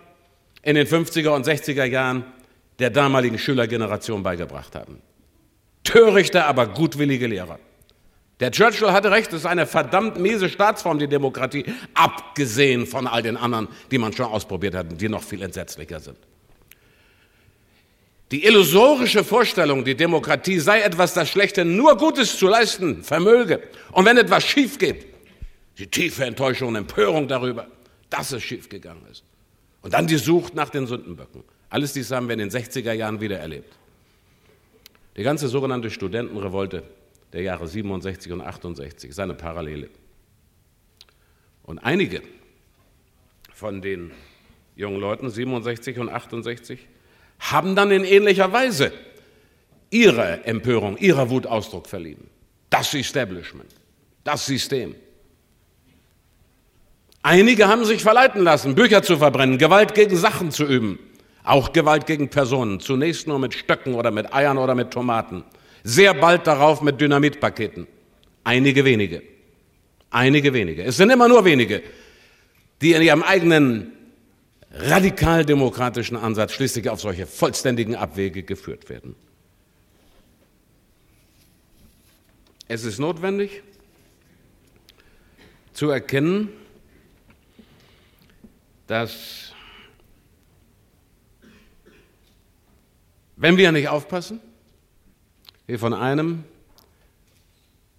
in 0.62 0.76
den 0.76 0.86
50er 0.86 1.30
und 1.30 1.48
60er 1.48 1.86
Jahren 1.86 2.26
der 2.80 2.90
damaligen 2.90 3.40
Schülergeneration 3.40 4.22
beigebracht 4.24 4.76
haben. 4.76 5.02
Törichte, 5.84 6.46
aber 6.46 6.68
gutwillige 6.68 7.28
Lehrer. 7.28 7.60
Der 8.40 8.52
Churchill 8.52 8.92
hatte 8.92 9.12
recht, 9.12 9.32
es 9.32 9.42
ist 9.42 9.46
eine 9.46 9.66
verdammt 9.66 10.20
miese 10.20 10.50
Staatsform, 10.50 11.00
die 11.00 11.08
Demokratie, 11.08 11.66
abgesehen 11.94 12.88
von 12.88 13.08
all 13.08 13.22
den 13.22 13.38
anderen, 13.38 13.68
die 13.92 13.98
man 13.98 14.12
schon 14.12 14.26
ausprobiert 14.26 14.76
hat, 14.76 15.00
die 15.00 15.08
noch 15.08 15.24
viel 15.24 15.42
entsetzlicher 15.42 16.00
sind. 16.00 16.18
Die 18.32 18.46
illusorische 18.46 19.24
Vorstellung, 19.24 19.86
die 19.86 19.96
Demokratie 19.96 20.60
sei 20.60 20.82
etwas, 20.82 21.14
das 21.14 21.30
Schlechte 21.30 21.64
nur 21.64 21.96
Gutes 21.98 22.38
zu 22.38 22.48
leisten 22.48 23.04
vermöge. 23.04 23.62
Und 23.92 24.06
wenn 24.06 24.18
etwas 24.18 24.44
schief 24.44 24.80
geht, 24.80 25.06
die 25.78 25.86
tiefe 25.86 26.26
Enttäuschung 26.26 26.70
und 26.70 26.76
Empörung 26.76 27.28
darüber, 27.28 27.68
dass 28.10 28.32
es 28.32 28.42
schiefgegangen 28.42 29.06
ist. 29.12 29.24
Und 29.84 29.94
dann 29.94 30.08
die 30.08 30.18
Sucht 30.18 30.56
nach 30.56 30.70
den 30.70 30.88
Sündenböcken. 30.88 31.44
Alles 31.70 31.94
dies 31.94 32.10
haben 32.10 32.28
wir 32.28 32.34
in 32.34 32.40
den 32.40 32.50
60er 32.50 32.94
Jahren 32.94 33.22
wieder 33.22 33.38
erlebt. 33.38 33.74
Die 35.16 35.24
ganze 35.24 35.48
sogenannte 35.48 35.92
Studentenrevolte 35.92 36.84
der 37.34 37.42
Jahre 37.42 37.68
67 37.68 38.32
und 38.32 38.42
68 38.42 39.10
ist 39.10 39.20
eine 39.20 39.34
Parallele. 39.34 39.90
Und 41.64 41.80
einige 41.80 42.22
von 43.54 43.82
den 43.82 44.12
jungen 44.76 45.00
Leuten, 45.00 45.30
67 45.30 45.98
und 46.00 46.10
68, 46.10 46.80
haben 47.40 47.76
dann 47.76 47.92
in 47.92 48.06
ähnlicher 48.06 48.52
Weise 48.52 48.94
ihrer 49.90 50.46
Empörung, 50.48 50.98
ihrer 50.98 51.30
Wut 51.30 51.46
Ausdruck 51.46 51.88
verliehen. 51.88 52.30
Das 52.70 52.94
Establishment, 52.94 53.70
das 54.24 54.46
System. 54.46 54.96
Einige 57.22 57.68
haben 57.68 57.86
sich 57.86 58.02
verleiten 58.02 58.44
lassen, 58.44 58.76
Bücher 58.76 59.02
zu 59.02 59.18
verbrennen, 59.18 59.58
Gewalt 59.58 59.94
gegen 59.94 60.18
Sachen 60.18 60.52
zu 60.52 60.66
üben, 60.66 61.00
auch 61.44 61.72
Gewalt 61.72 62.06
gegen 62.06 62.30
Personen, 62.30 62.80
zunächst 62.80 63.28
nur 63.28 63.40
mit 63.40 63.54
Stöcken 63.54 63.94
oder 63.94 64.12
mit 64.12 64.34
Eiern 64.34 64.58
oder 64.58 64.76
mit 64.76 64.92
Tomaten, 64.92 65.44
sehr 65.84 66.14
bald 66.14 66.48
darauf 66.48 66.82
mit 66.82 67.00
Dynamitpaketen. 67.00 67.88
Einige 68.44 68.86
wenige, 68.86 69.22
einige 70.10 70.54
wenige. 70.54 70.84
Es 70.84 70.98
sind 70.98 71.10
immer 71.10 71.28
nur 71.28 71.46
wenige, 71.46 71.84
die 72.82 72.94
in 72.94 73.02
ihrem 73.02 73.24
eigenen 73.24 73.92
radikal-demokratischen 74.72 76.18
Ansatz 76.18 76.54
schließlich 76.54 76.90
auf 76.90 77.00
solche 77.00 77.28
vollständigen 77.28 77.96
Abwege 77.96 78.44
geführt 78.44 78.90
werden. 78.90 79.16
Es 82.68 82.84
ist 82.84 82.98
notwendig 82.98 83.62
zu 85.74 85.90
erkennen, 85.90 86.50
dass 88.88 89.54
wenn 93.36 93.58
wir 93.58 93.72
nicht 93.72 93.90
aufpassen, 93.90 94.40
wir 95.66 95.80
von 95.80 95.94
einem 95.94 96.44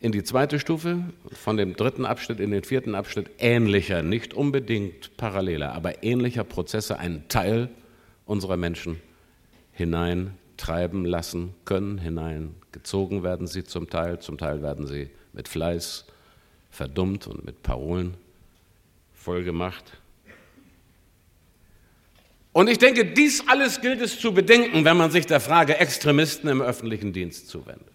in 0.01 0.13
die 0.13 0.23
zweite 0.23 0.61
Stufe, 0.61 1.03
von 1.33 1.57
dem 1.57 1.77
dritten 1.77 2.05
Abschnitt 2.05 2.39
in 2.39 2.51
den 2.51 2.63
vierten 2.63 2.95
Abschnitt 2.95 3.31
ähnlicher, 3.39 4.03
nicht 4.03 4.35
unbedingt 4.35 5.17
paralleler, 5.17 5.73
aber 5.73 6.03
ähnlicher 6.03 6.45
Prozesse 6.45 6.99
einen 6.99 7.27
Teil 7.29 7.71
unserer 8.27 8.59
Menschen 8.59 9.01
hineintreiben 9.73 11.07
lassen 11.07 11.55
können, 11.65 11.97
hineingezogen 11.97 13.23
werden 13.23 13.47
sie 13.47 13.65
zum 13.65 13.89
Teil, 13.89 14.19
zum 14.19 14.37
Teil 14.37 14.63
werden 14.63 14.87
sie 14.87 15.09
mit 15.33 15.49
Fleiß 15.49 16.05
verdummt 16.71 17.27
und 17.27 17.45
mit 17.45 17.63
Parolen 17.63 18.15
vollgemacht. 19.15 19.99
Und 22.55 22.71
ich 22.71 22.79
denke, 22.79 23.05
dies 23.05 23.43
alles 23.49 23.81
gilt 23.81 24.01
es 24.01 24.21
zu 24.21 24.33
bedenken, 24.33 24.85
wenn 24.85 24.97
man 24.97 25.11
sich 25.11 25.27
der 25.27 25.41
Frage 25.41 25.77
Extremisten 25.77 26.49
im 26.49 26.63
öffentlichen 26.63 27.13
Dienst 27.13 27.49
zuwendet. 27.49 27.89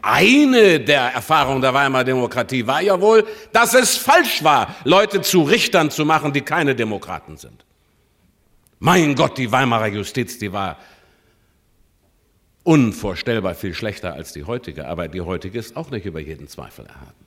Eine 0.00 0.78
der 0.78 1.12
Erfahrungen 1.12 1.60
der 1.62 1.74
Weimarer 1.74 2.04
Demokratie 2.04 2.64
war 2.64 2.80
ja 2.80 3.00
wohl, 3.00 3.26
dass 3.52 3.74
es 3.74 3.96
falsch 3.96 4.44
war, 4.44 4.76
Leute 4.84 5.20
zu 5.20 5.42
Richtern 5.42 5.90
zu 5.90 6.04
machen, 6.04 6.32
die 6.32 6.42
keine 6.42 6.76
Demokraten 6.76 7.36
sind. 7.36 7.64
Mein 8.78 9.16
Gott, 9.16 9.36
die 9.36 9.50
Weimarer 9.50 9.88
Justiz, 9.88 10.38
die 10.38 10.52
war 10.52 10.78
unvorstellbar 12.62 13.56
viel 13.56 13.74
schlechter 13.74 14.14
als 14.14 14.32
die 14.32 14.44
heutige, 14.44 14.86
aber 14.86 15.08
die 15.08 15.22
heutige 15.22 15.58
ist 15.58 15.76
auch 15.76 15.90
nicht 15.90 16.06
über 16.06 16.20
jeden 16.20 16.46
Zweifel 16.46 16.86
erhaben. 16.86 17.21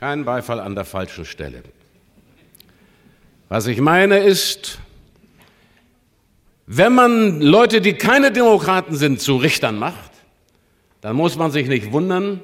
Kein 0.00 0.24
Beifall 0.24 0.60
an 0.60 0.74
der 0.74 0.84
falschen 0.84 1.24
Stelle. 1.24 1.62
Was 3.48 3.66
ich 3.66 3.80
meine 3.80 4.18
ist, 4.18 4.78
wenn 6.66 6.94
man 6.94 7.40
Leute, 7.40 7.80
die 7.80 7.94
keine 7.94 8.32
Demokraten 8.32 8.96
sind, 8.96 9.20
zu 9.20 9.36
Richtern 9.36 9.78
macht, 9.78 10.10
dann 11.00 11.16
muss 11.16 11.36
man 11.36 11.50
sich 11.50 11.68
nicht 11.68 11.92
wundern, 11.92 12.40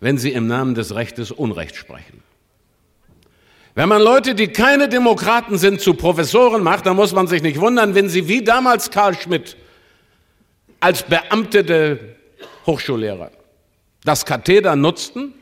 wenn 0.00 0.18
sie 0.18 0.32
im 0.32 0.46
Namen 0.46 0.74
des 0.74 0.94
Rechtes 0.94 1.30
Unrecht 1.30 1.76
sprechen. 1.76 2.22
Wenn 3.74 3.88
man 3.88 4.02
Leute, 4.02 4.34
die 4.34 4.48
keine 4.48 4.88
Demokraten 4.88 5.58
sind, 5.58 5.80
zu 5.80 5.94
Professoren 5.94 6.62
macht, 6.62 6.86
dann 6.86 6.96
muss 6.96 7.12
man 7.12 7.26
sich 7.26 7.42
nicht 7.42 7.60
wundern, 7.60 7.94
wenn 7.94 8.08
sie 8.08 8.28
wie 8.28 8.42
damals 8.42 8.90
Karl 8.90 9.14
Schmidt 9.14 9.56
als 10.80 11.04
beamtete 11.04 12.16
Hochschullehrer 12.66 13.30
das 14.04 14.26
Katheder 14.26 14.74
nutzten, 14.76 15.34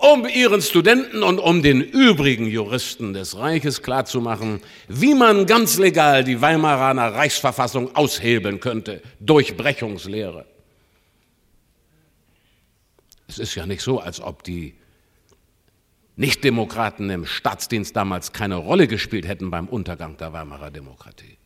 um 0.00 0.26
ihren 0.26 0.62
Studenten 0.62 1.22
und 1.22 1.38
um 1.38 1.62
den 1.62 1.80
übrigen 1.80 2.46
Juristen 2.46 3.12
des 3.12 3.36
Reiches 3.36 3.82
klarzumachen, 3.82 4.60
wie 4.88 5.14
man 5.14 5.46
ganz 5.46 5.78
legal 5.78 6.24
die 6.24 6.40
Weimaraner 6.40 7.14
Reichsverfassung 7.14 7.94
aushebeln 7.94 8.60
könnte, 8.60 9.02
durch 9.20 9.56
Brechungslehre. 9.56 10.46
Es 13.28 13.38
ist 13.38 13.54
ja 13.54 13.66
nicht 13.66 13.82
so, 13.82 14.00
als 14.00 14.20
ob 14.20 14.42
die 14.42 14.74
Nichtdemokraten 16.16 17.08
im 17.10 17.26
Staatsdienst 17.26 17.94
damals 17.94 18.32
keine 18.32 18.56
Rolle 18.56 18.88
gespielt 18.88 19.26
hätten 19.26 19.50
beim 19.50 19.68
Untergang 19.68 20.16
der 20.16 20.32
Weimarer 20.32 20.70
Demokratie. 20.70 21.38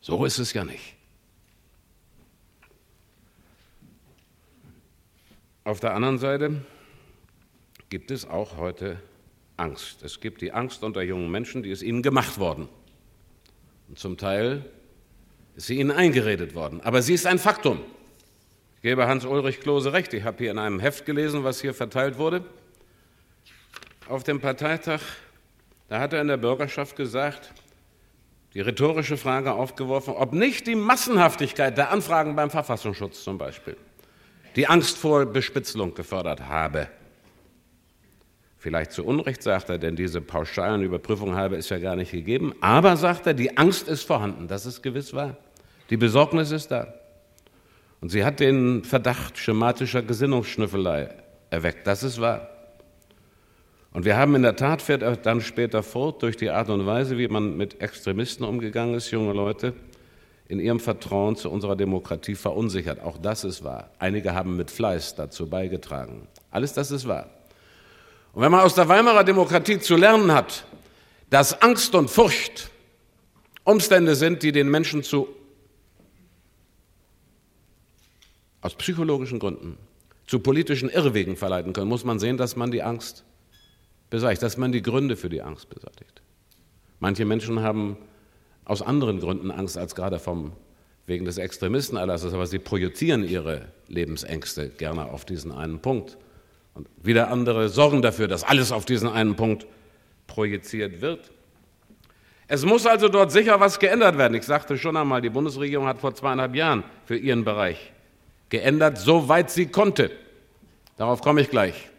So 0.00 0.24
ist 0.24 0.38
es 0.38 0.52
ja 0.52 0.64
nicht. 0.64 0.96
Auf 5.64 5.80
der 5.80 5.94
anderen 5.94 6.18
Seite 6.18 6.60
gibt 7.94 8.10
es 8.10 8.28
auch 8.28 8.56
heute 8.56 8.96
Angst. 9.56 10.02
Es 10.02 10.18
gibt 10.18 10.42
die 10.42 10.50
Angst 10.50 10.82
unter 10.82 11.00
jungen 11.00 11.30
Menschen, 11.30 11.62
die 11.62 11.70
ist 11.70 11.80
ihnen 11.80 12.02
gemacht 12.02 12.40
worden. 12.40 12.68
Und 13.88 14.00
zum 14.00 14.16
Teil 14.16 14.64
ist 15.54 15.68
sie 15.68 15.78
ihnen 15.78 15.92
eingeredet 15.92 16.56
worden. 16.56 16.80
Aber 16.80 17.02
sie 17.02 17.14
ist 17.14 17.24
ein 17.24 17.38
Faktum. 17.38 17.78
Ich 18.74 18.82
gebe 18.82 19.06
Hans-Ulrich 19.06 19.60
Klose 19.60 19.92
recht. 19.92 20.12
Ich 20.12 20.24
habe 20.24 20.38
hier 20.38 20.50
in 20.50 20.58
einem 20.58 20.80
Heft 20.80 21.06
gelesen, 21.06 21.44
was 21.44 21.60
hier 21.60 21.72
verteilt 21.72 22.18
wurde. 22.18 22.44
Auf 24.08 24.24
dem 24.24 24.40
Parteitag, 24.40 25.00
da 25.88 26.00
hat 26.00 26.14
er 26.14 26.20
in 26.20 26.26
der 26.26 26.38
Bürgerschaft 26.38 26.96
gesagt, 26.96 27.52
die 28.54 28.60
rhetorische 28.60 29.16
Frage 29.16 29.52
aufgeworfen, 29.52 30.14
ob 30.14 30.32
nicht 30.32 30.66
die 30.66 30.74
Massenhaftigkeit 30.74 31.78
der 31.78 31.92
Anfragen 31.92 32.34
beim 32.34 32.50
Verfassungsschutz 32.50 33.22
zum 33.22 33.38
Beispiel 33.38 33.76
die 34.56 34.66
Angst 34.66 34.96
vor 34.96 35.26
Bespitzelung 35.26 35.94
gefördert 35.94 36.40
habe. 36.48 36.88
Vielleicht 38.64 38.92
zu 38.92 39.04
Unrecht, 39.04 39.42
sagt 39.42 39.68
er, 39.68 39.76
denn 39.76 39.94
diese 39.94 40.22
pauschalen 40.22 40.82
Überprüfungen 40.82 41.36
habe 41.36 41.56
es 41.56 41.68
ja 41.68 41.78
gar 41.78 41.96
nicht 41.96 42.12
gegeben. 42.12 42.54
Aber, 42.62 42.96
sagt 42.96 43.26
er, 43.26 43.34
die 43.34 43.58
Angst 43.58 43.88
ist 43.88 44.04
vorhanden, 44.04 44.48
das 44.48 44.64
ist 44.64 44.80
gewiss 44.80 45.12
wahr. 45.12 45.36
Die 45.90 45.98
Besorgnis 45.98 46.50
ist 46.50 46.70
da. 46.70 46.94
Und 48.00 48.08
sie 48.08 48.24
hat 48.24 48.40
den 48.40 48.82
Verdacht 48.82 49.36
schematischer 49.36 50.00
Gesinnungsschnüffelei 50.00 51.10
erweckt, 51.50 51.86
das 51.86 52.02
ist 52.02 52.22
wahr. 52.22 52.48
Und 53.92 54.06
wir 54.06 54.16
haben 54.16 54.34
in 54.34 54.40
der 54.40 54.56
Tat, 54.56 54.80
fährt 54.80 55.02
er 55.02 55.18
dann 55.18 55.42
später 55.42 55.82
fort, 55.82 56.22
durch 56.22 56.38
die 56.38 56.48
Art 56.48 56.70
und 56.70 56.86
Weise, 56.86 57.18
wie 57.18 57.28
man 57.28 57.58
mit 57.58 57.82
Extremisten 57.82 58.46
umgegangen 58.46 58.94
ist, 58.94 59.10
junge 59.10 59.34
Leute, 59.34 59.74
in 60.48 60.58
ihrem 60.58 60.80
Vertrauen 60.80 61.36
zu 61.36 61.50
unserer 61.50 61.76
Demokratie 61.76 62.34
verunsichert. 62.34 63.02
Auch 63.02 63.18
das 63.18 63.44
ist 63.44 63.62
wahr. 63.62 63.90
Einige 63.98 64.32
haben 64.32 64.56
mit 64.56 64.70
Fleiß 64.70 65.16
dazu 65.16 65.50
beigetragen. 65.50 66.28
Alles 66.50 66.72
das 66.72 66.90
ist 66.90 67.06
wahr. 67.06 67.28
Und 68.34 68.42
wenn 68.42 68.50
man 68.50 68.60
aus 68.60 68.74
der 68.74 68.88
Weimarer 68.88 69.24
Demokratie 69.24 69.78
zu 69.78 69.96
lernen 69.96 70.32
hat, 70.32 70.66
dass 71.30 71.62
Angst 71.62 71.94
und 71.94 72.10
Furcht 72.10 72.70
Umstände 73.64 74.14
sind, 74.14 74.42
die 74.42 74.52
den 74.52 74.70
Menschen 74.70 75.02
zu, 75.02 75.28
aus 78.60 78.74
psychologischen 78.74 79.38
Gründen, 79.38 79.78
zu 80.26 80.40
politischen 80.40 80.90
Irrwegen 80.90 81.36
verleiten 81.36 81.72
können, 81.72 81.88
muss 81.88 82.04
man 82.04 82.18
sehen, 82.18 82.36
dass 82.36 82.56
man 82.56 82.70
die 82.70 82.82
Angst 82.82 83.24
beseitigt, 84.10 84.42
dass 84.42 84.56
man 84.56 84.72
die 84.72 84.82
Gründe 84.82 85.16
für 85.16 85.28
die 85.28 85.42
Angst 85.42 85.70
beseitigt. 85.70 86.22
Manche 87.00 87.24
Menschen 87.24 87.60
haben 87.60 87.96
aus 88.64 88.82
anderen 88.82 89.20
Gründen 89.20 89.50
Angst 89.50 89.78
als 89.78 89.94
gerade 89.94 90.18
vom, 90.18 90.52
wegen 91.06 91.24
des 91.24 91.38
Extremistenerlasses, 91.38 92.32
aber 92.32 92.46
sie 92.46 92.58
projizieren 92.58 93.26
ihre 93.26 93.68
Lebensängste 93.88 94.70
gerne 94.70 95.06
auf 95.06 95.24
diesen 95.24 95.52
einen 95.52 95.80
Punkt. 95.80 96.18
Und 96.74 96.88
wieder 97.02 97.30
andere 97.30 97.68
sorgen 97.68 98.02
dafür, 98.02 98.28
dass 98.28 98.44
alles 98.44 98.72
auf 98.72 98.84
diesen 98.84 99.08
einen 99.08 99.36
Punkt 99.36 99.66
projiziert 100.26 101.00
wird. 101.00 101.30
Es 102.46 102.64
muss 102.64 102.86
also 102.86 103.08
dort 103.08 103.32
sicher 103.32 103.58
was 103.60 103.78
geändert 103.78 104.18
werden. 104.18 104.34
Ich 104.34 104.44
sagte 104.44 104.76
schon 104.76 104.96
einmal, 104.96 105.22
die 105.22 105.30
Bundesregierung 105.30 105.86
hat 105.86 105.98
vor 105.98 106.14
zweieinhalb 106.14 106.54
Jahren 106.54 106.84
für 107.06 107.16
ihren 107.16 107.44
Bereich 107.44 107.92
geändert, 108.50 108.98
soweit 108.98 109.50
sie 109.50 109.66
konnte. 109.66 110.10
Darauf 110.96 111.22
komme 111.22 111.40
ich 111.40 111.50
gleich. 111.50 111.90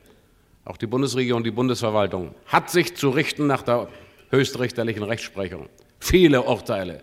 Auch 0.64 0.78
die 0.78 0.88
Bundesregierung, 0.88 1.44
die 1.44 1.52
Bundesverwaltung 1.52 2.34
hat 2.46 2.70
sich 2.70 2.96
zu 2.96 3.10
richten 3.10 3.48
nach 3.48 3.62
der 3.62 3.88
höchstrichterlichen 4.30 5.04
Rechtsprechung. 5.04 5.70
Viele 6.00 6.44
Urteile, 6.44 7.02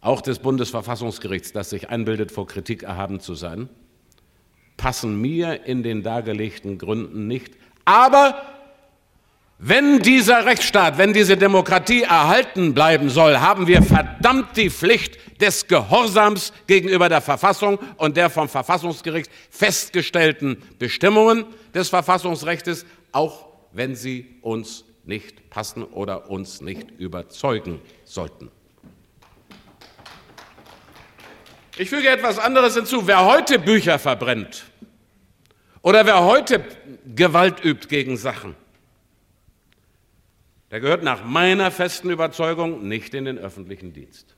auch 0.00 0.20
des 0.20 0.38
Bundesverfassungsgerichts, 0.38 1.52
das 1.52 1.70
sich 1.70 1.88
einbildet, 1.88 2.32
vor 2.32 2.46
Kritik 2.46 2.82
erhaben 2.82 3.20
zu 3.20 3.34
sein, 3.34 3.68
passen 4.80 5.20
mir 5.20 5.66
in 5.66 5.82
den 5.82 6.02
dargelegten 6.02 6.78
Gründen 6.78 7.26
nicht. 7.26 7.52
Aber 7.84 8.40
wenn 9.58 9.98
dieser 9.98 10.46
Rechtsstaat, 10.46 10.96
wenn 10.96 11.12
diese 11.12 11.36
Demokratie 11.36 12.02
erhalten 12.04 12.72
bleiben 12.72 13.10
soll, 13.10 13.36
haben 13.36 13.66
wir 13.66 13.82
verdammt 13.82 14.56
die 14.56 14.70
Pflicht 14.70 15.18
des 15.38 15.66
Gehorsams 15.66 16.54
gegenüber 16.66 17.10
der 17.10 17.20
Verfassung 17.20 17.78
und 17.98 18.16
der 18.16 18.30
vom 18.30 18.48
Verfassungsgericht 18.48 19.30
festgestellten 19.50 20.62
Bestimmungen 20.78 21.44
des 21.74 21.90
Verfassungsrechts, 21.90 22.86
auch 23.12 23.48
wenn 23.72 23.94
sie 23.94 24.38
uns 24.40 24.86
nicht 25.04 25.50
passen 25.50 25.84
oder 25.84 26.30
uns 26.30 26.62
nicht 26.62 26.90
überzeugen 26.92 27.82
sollten. 28.04 28.50
Ich 31.76 31.90
füge 31.90 32.08
etwas 32.08 32.38
anderes 32.38 32.76
hinzu. 32.76 33.06
Wer 33.06 33.26
heute 33.26 33.58
Bücher 33.58 33.98
verbrennt, 33.98 34.69
oder 35.82 36.04
wer 36.06 36.24
heute 36.24 36.64
Gewalt 37.06 37.64
übt 37.64 37.88
gegen 37.88 38.16
Sachen, 38.16 38.54
der 40.70 40.80
gehört 40.80 41.02
nach 41.02 41.24
meiner 41.24 41.70
festen 41.70 42.10
Überzeugung 42.10 42.86
nicht 42.86 43.14
in 43.14 43.24
den 43.24 43.38
öffentlichen 43.38 43.92
Dienst. 43.92 44.34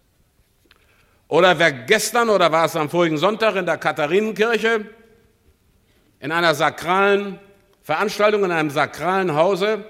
Oder 1.29 1.59
wer 1.59 1.73
gestern 1.73 2.29
oder 2.29 2.53
war 2.53 2.67
es 2.67 2.77
am 2.77 2.91
vorigen 2.91 3.19
Sonntag 3.19 3.57
in 3.57 3.67
der 3.67 3.79
Katharinenkirche 3.79 4.87
in 6.21 6.31
einer 6.31 6.55
sakralen 6.55 7.39
Veranstaltung, 7.83 8.45
in 8.45 8.53
einem 8.53 8.71
sakralen 8.71 9.35
Hause 9.35 9.85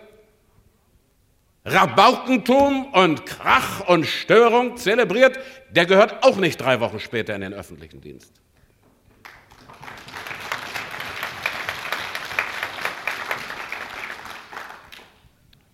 Rabaukentum 1.64 2.86
und 2.92 3.24
Krach 3.24 3.86
und 3.86 4.06
Störung 4.06 4.76
zelebriert, 4.76 5.38
der 5.70 5.86
gehört 5.86 6.24
auch 6.24 6.36
nicht 6.36 6.60
drei 6.60 6.80
Wochen 6.80 6.98
später 6.98 7.34
in 7.36 7.42
den 7.42 7.54
öffentlichen 7.54 8.00
Dienst. 8.00 8.41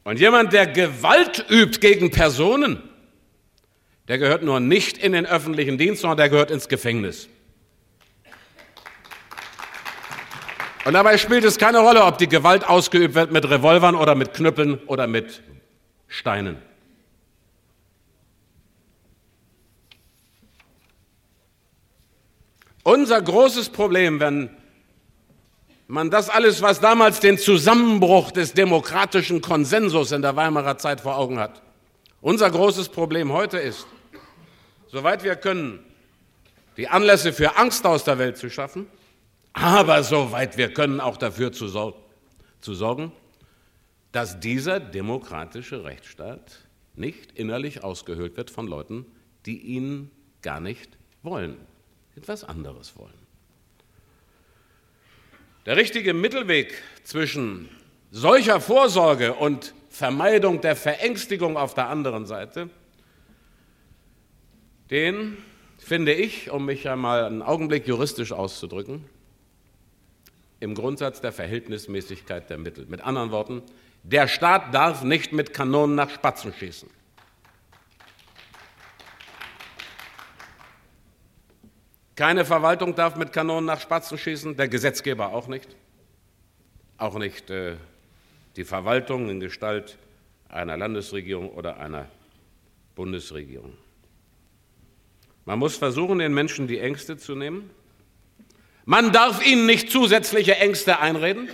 Und 0.09 0.19
jemand, 0.19 0.55
der 0.55 0.67
Gewalt 0.67 1.45
übt 1.51 1.81
gegen 1.81 2.11
Personen, 2.11 2.83
der 4.09 4.17
gehört 4.17 4.43
nur 4.43 4.59
nicht 4.59 4.97
in 4.97 5.13
den 5.13 5.27
öffentlichen 5.27 5.77
Dienst, 5.77 6.01
sondern 6.01 6.17
der 6.17 6.31
gehört 6.31 6.51
ins 6.51 6.69
Gefängnis. 6.69 7.29
Und 10.87 10.95
dabei 10.95 11.19
spielt 11.19 11.45
es 11.45 11.59
keine 11.59 11.81
Rolle, 11.81 12.05
ob 12.05 12.17
die 12.17 12.27
Gewalt 12.27 12.67
ausgeübt 12.67 13.15
wird 13.15 13.33
mit 13.33 13.51
Revolvern 13.51 13.95
oder 13.95 14.15
mit 14.15 14.33
Knüppeln 14.33 14.79
oder 14.87 15.07
mit 15.07 15.43
Steinen. 16.07 16.57
Unser 22.83 23.21
großes 23.21 23.69
Problem, 23.69 24.21
wenn 24.21 24.49
man 25.89 26.11
das 26.11 26.29
alles, 26.29 26.63
was 26.63 26.81
damals 26.81 27.19
den 27.19 27.39
Zusammenbruch 27.39 28.31
des 28.31 28.53
demokratischen 28.53 29.41
Konsensus 29.41 30.13
in 30.13 30.23
der 30.23 30.37
Weimarer 30.37 30.77
Zeit 30.79 31.01
vor 31.01 31.17
Augen 31.17 31.39
hat. 31.41 31.63
Unser 32.21 32.51
großes 32.51 32.91
Problem 32.91 33.33
heute 33.33 33.59
ist, 33.59 33.87
soweit 34.89 35.25
wir 35.25 35.35
können, 35.35 35.81
die 36.77 36.89
Anlässe 36.89 37.33
für 37.33 37.57
Angst 37.57 37.87
aus 37.87 38.05
der 38.05 38.19
Welt 38.19 38.37
zu 38.37 38.51
schaffen, 38.51 38.87
aber 39.55 40.05
soweit 40.05 40.57
wir 40.59 40.73
können 40.73 41.01
auch 41.01 41.17
dafür 41.17 41.53
zu, 41.53 41.69
sor 41.69 41.95
zu 42.61 42.75
sorgen, 42.75 43.11
dass 44.13 44.41
dieser 44.41 44.81
demokratische 44.81 45.85
Rechtsstaat 45.85 46.67
nicht 46.97 47.33
innerlich 47.33 47.83
ausgehöhlt 47.83 48.37
wird 48.37 48.51
von 48.51 48.67
Leuten, 48.67 49.07
die 49.47 49.59
ihn 49.59 50.11
gar 50.43 50.61
nicht 50.61 50.99
wollen, 51.23 51.57
etwas 52.15 52.45
anderes 52.45 52.97
wollen. 52.97 53.18
Der 55.69 55.77
richtige 55.77 56.15
Mittelweg 56.15 56.73
zwischen 57.05 57.69
solcher 58.11 58.59
Vorsorge 58.59 59.35
und 59.35 59.75
Vermeidung 59.91 60.63
der 60.63 60.75
Verängstigung 60.75 61.59
auf 61.59 61.75
der 61.75 61.91
anderen 61.91 62.25
Seite, 62.25 62.71
den 64.91 65.37
finde 65.77 66.15
ich, 66.15 66.51
um 66.51 66.65
mich 66.65 66.89
einmal 66.89 67.27
einen 67.27 67.43
Augenblick 67.43 67.87
juristisch 67.87 68.33
auszudrücken, 68.33 69.05
im 70.59 70.75
Grundsatz 70.75 71.21
der 71.21 71.33
Verhältnismäßigkeit 71.33 72.49
der 72.49 72.57
Mittel. 72.57 72.87
Mit 72.87 73.03
anderen 73.03 73.31
Worten, 73.31 73.61
der 74.05 74.27
Staat 74.27 74.73
darf 74.73 75.05
nicht 75.05 75.35
mit 75.35 75.53
Kanonen 75.53 75.95
nach 75.95 76.09
Spatzen 76.09 76.55
schießen. 76.55 76.89
Keine 82.19 82.45
Verwaltung 82.45 82.97
darf 82.97 83.15
mit 83.15 83.33
Kanonen 83.33 83.67
nach 83.67 83.81
Spatzen 83.81 84.19
schießen, 84.19 84.57
der 84.57 84.67
Gesetzgeber 84.67 85.29
auch 85.29 85.47
nicht. 85.47 85.69
Auch 86.97 87.17
nicht 87.17 87.49
äh, 87.49 87.77
die 88.57 88.65
Verwaltung 88.65 89.29
in 89.29 89.39
Gestalt 89.39 89.97
einer 90.49 90.77
Landesregierung 90.77 91.49
oder 91.51 91.79
einer 91.79 92.09
Bundesregierung. 92.97 93.73
Man 95.45 95.61
muss 95.61 95.77
versuchen, 95.77 96.19
den 96.19 96.35
Menschen 96.35 96.67
die 96.67 96.81
Ängste 96.81 97.19
zu 97.19 97.37
nehmen. 97.37 97.71
Man 98.85 99.13
darf 99.13 99.47
ihnen 99.47 99.67
nicht 99.67 99.93
zusätzliche 99.93 100.57
Ängste 100.57 100.99
einreden. 100.99 101.49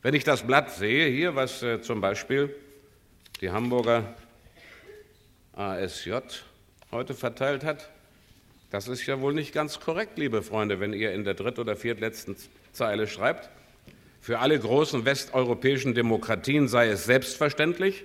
Wenn 0.00 0.14
ich 0.14 0.22
das 0.22 0.46
Blatt 0.46 0.70
sehe, 0.70 1.08
hier, 1.08 1.34
was 1.34 1.64
äh, 1.64 1.82
zum 1.82 2.00
Beispiel 2.00 2.54
die 3.40 3.50
Hamburger 3.50 4.14
ASJ 5.54 6.12
heute 6.92 7.14
verteilt 7.14 7.64
hat, 7.64 7.90
Das 8.76 8.88
ist 8.88 9.06
ja 9.06 9.22
wohl 9.22 9.32
nicht 9.32 9.54
ganz 9.54 9.80
korrekt, 9.80 10.18
liebe 10.18 10.42
Freunde, 10.42 10.80
wenn 10.80 10.92
ihr 10.92 11.14
in 11.14 11.24
der 11.24 11.32
dritt- 11.32 11.58
oder 11.58 11.76
viertletzten 11.76 12.36
Zeile 12.72 13.06
schreibt, 13.06 13.48
für 14.20 14.40
alle 14.40 14.58
großen 14.58 15.06
westeuropäischen 15.06 15.94
Demokratien 15.94 16.68
sei 16.68 16.88
es 16.88 17.06
selbstverständlich, 17.06 18.04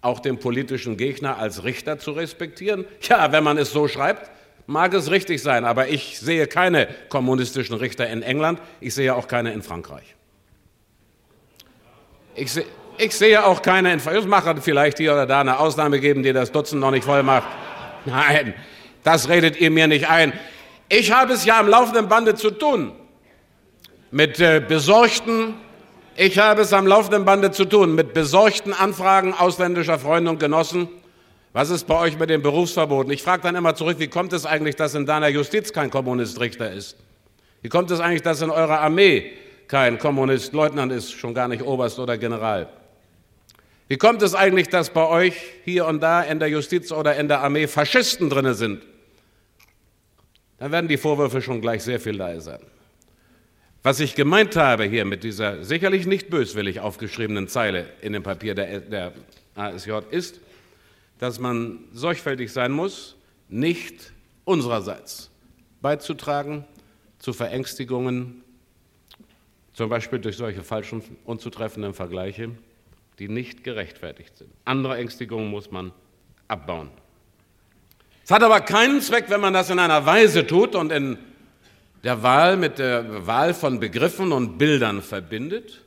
auch 0.00 0.20
den 0.20 0.38
politischen 0.38 0.96
Gegner 0.96 1.36
als 1.36 1.64
Richter 1.64 1.98
zu 1.98 2.12
respektieren. 2.12 2.86
Ja, 3.02 3.30
wenn 3.30 3.44
man 3.44 3.58
es 3.58 3.72
so 3.72 3.88
schreibt, 3.88 4.30
mag 4.66 4.94
es 4.94 5.10
richtig 5.10 5.42
sein, 5.42 5.66
aber 5.66 5.88
ich 5.88 6.18
sehe 6.18 6.46
keine 6.46 6.88
kommunistischen 7.10 7.76
Richter 7.76 8.08
in 8.08 8.22
England, 8.22 8.58
ich 8.80 8.94
sehe 8.94 9.14
auch 9.14 9.28
keine 9.28 9.52
in 9.52 9.60
Frankreich. 9.60 10.14
Ich, 12.34 12.52
seh, 12.52 12.64
ich 12.96 13.14
sehe 13.14 13.44
auch 13.44 13.60
keine 13.60 13.92
in 13.92 14.00
Frankreich. 14.00 14.24
Es 14.24 14.30
mag 14.30 14.62
vielleicht 14.62 14.96
hier 14.96 15.12
oder 15.12 15.26
da 15.26 15.42
eine 15.42 15.58
Ausnahme 15.58 16.00
geben, 16.00 16.22
die 16.22 16.32
das 16.32 16.52
Dutzend 16.52 16.80
noch 16.80 16.90
nicht 16.90 17.04
voll 17.04 17.22
macht. 17.22 17.48
Nein, 18.06 18.54
das 19.06 19.28
redet 19.28 19.60
ihr 19.60 19.70
mir 19.70 19.86
nicht 19.86 20.10
ein. 20.10 20.32
Ich 20.88 21.12
habe 21.12 21.32
es 21.32 21.44
ja 21.44 21.60
am 21.60 21.68
laufenden 21.68 22.08
Bande 22.08 22.34
zu 22.34 22.50
tun 22.50 22.90
mit 24.10 24.40
äh, 24.40 24.60
besorgten, 24.66 25.54
ich 26.16 26.38
habe 26.38 26.62
es 26.62 26.72
am 26.72 26.88
laufenden 26.88 27.24
Bande 27.24 27.52
zu 27.52 27.66
tun 27.66 27.94
mit 27.94 28.14
besorgten 28.14 28.72
Anfragen 28.72 29.32
ausländischer 29.32 30.00
Freunde 30.00 30.30
und 30.30 30.40
Genossen. 30.40 30.88
Was 31.52 31.70
ist 31.70 31.86
bei 31.86 31.96
euch 31.96 32.18
mit 32.18 32.30
den 32.30 32.42
Berufsverboten? 32.42 33.12
Ich 33.12 33.22
frage 33.22 33.44
dann 33.44 33.54
immer 33.54 33.76
zurück, 33.76 34.00
wie 34.00 34.08
kommt 34.08 34.32
es 34.32 34.44
eigentlich, 34.44 34.74
dass 34.74 34.96
in 34.96 35.06
deiner 35.06 35.28
Justiz 35.28 35.72
kein 35.72 35.90
Kommunist 35.90 36.40
Richter 36.40 36.72
ist? 36.72 36.96
Wie 37.62 37.68
kommt 37.68 37.92
es 37.92 38.00
eigentlich, 38.00 38.22
dass 38.22 38.42
in 38.42 38.50
eurer 38.50 38.80
Armee 38.80 39.30
kein 39.68 39.98
Kommunist 39.98 40.52
Leutnant 40.52 40.90
ist, 40.90 41.12
schon 41.12 41.32
gar 41.32 41.46
nicht 41.46 41.62
Oberst 41.62 42.00
oder 42.00 42.18
General? 42.18 42.68
Wie 43.86 43.98
kommt 43.98 44.22
es 44.22 44.34
eigentlich, 44.34 44.68
dass 44.68 44.90
bei 44.90 45.06
euch 45.06 45.34
hier 45.64 45.86
und 45.86 46.02
da 46.02 46.22
in 46.22 46.40
der 46.40 46.48
Justiz 46.48 46.90
oder 46.90 47.14
in 47.14 47.28
der 47.28 47.42
Armee 47.42 47.68
Faschisten 47.68 48.30
drin 48.30 48.52
sind? 48.54 48.82
Dann 50.58 50.72
werden 50.72 50.88
die 50.88 50.96
Vorwürfe 50.96 51.42
schon 51.42 51.60
gleich 51.60 51.82
sehr 51.82 52.00
viel 52.00 52.16
leiser. 52.16 52.60
Was 53.82 54.00
ich 54.00 54.14
gemeint 54.14 54.56
habe 54.56 54.84
hier 54.84 55.04
mit 55.04 55.22
dieser 55.22 55.62
sicherlich 55.62 56.06
nicht 56.06 56.28
böswillig 56.28 56.80
aufgeschriebenen 56.80 57.46
Zeile 57.46 57.86
in 58.00 58.12
dem 58.12 58.22
Papier 58.22 58.54
der, 58.54 58.80
der 58.80 59.12
ASJ 59.54 59.92
ist, 60.10 60.40
dass 61.18 61.38
man 61.38 61.84
sorgfältig 61.92 62.52
sein 62.52 62.72
muss, 62.72 63.16
nicht 63.48 64.12
unsererseits 64.44 65.30
beizutragen 65.80 66.64
zu 67.18 67.32
Verängstigungen, 67.32 68.42
zum 69.72 69.88
Beispiel 69.88 70.18
durch 70.18 70.36
solche 70.36 70.62
falschen, 70.62 71.02
unzutreffenden 71.24 71.94
Vergleiche, 71.94 72.50
die 73.18 73.28
nicht 73.28 73.62
gerechtfertigt 73.62 74.36
sind. 74.36 74.50
Andere 74.64 74.96
Ängstigungen 74.96 75.48
muss 75.48 75.70
man 75.70 75.92
abbauen. 76.48 76.90
Es 78.26 78.32
hat 78.32 78.42
aber 78.42 78.60
keinen 78.60 79.00
Zweck, 79.02 79.26
wenn 79.28 79.40
man 79.40 79.54
das 79.54 79.70
in 79.70 79.78
einer 79.78 80.04
Weise 80.04 80.44
tut 80.44 80.74
und 80.74 80.90
in 80.90 81.16
der 82.02 82.24
Wahl 82.24 82.56
mit 82.56 82.80
der 82.80 83.24
Wahl 83.24 83.54
von 83.54 83.78
Begriffen 83.78 84.32
und 84.32 84.58
Bildern 84.58 85.00
verbindet, 85.00 85.84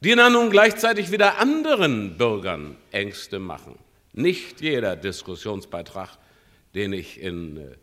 die 0.00 0.14
dann 0.14 0.32
nun 0.32 0.48
gleichzeitig 0.48 1.12
wieder 1.12 1.36
anderen 1.36 2.16
Bürgern 2.16 2.78
Ängste 2.92 3.38
machen. 3.38 3.78
Nicht 4.14 4.62
jeder 4.62 4.96
Diskussionsbeitrag, 4.96 6.16
den 6.74 6.94
ich 6.94 7.20
in 7.20 7.58
äh, 7.58 7.74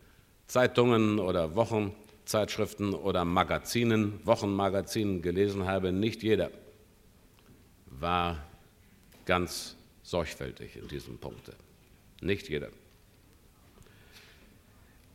Zeitungen 0.48 1.20
oder 1.20 1.54
Wochenzeitschriften 1.54 2.94
oder 2.94 3.24
Magazinen, 3.24 4.18
Wochenmagazinen 4.24 5.22
gelesen 5.22 5.68
habe, 5.68 5.92
nicht 5.92 6.24
jeder 6.24 6.50
war 7.86 8.44
ganz 9.24 9.76
sorgfältig 10.02 10.74
in 10.74 10.88
diesem 10.88 11.16
Punkt. 11.16 11.52
Nicht 12.20 12.48
jeder. 12.48 12.70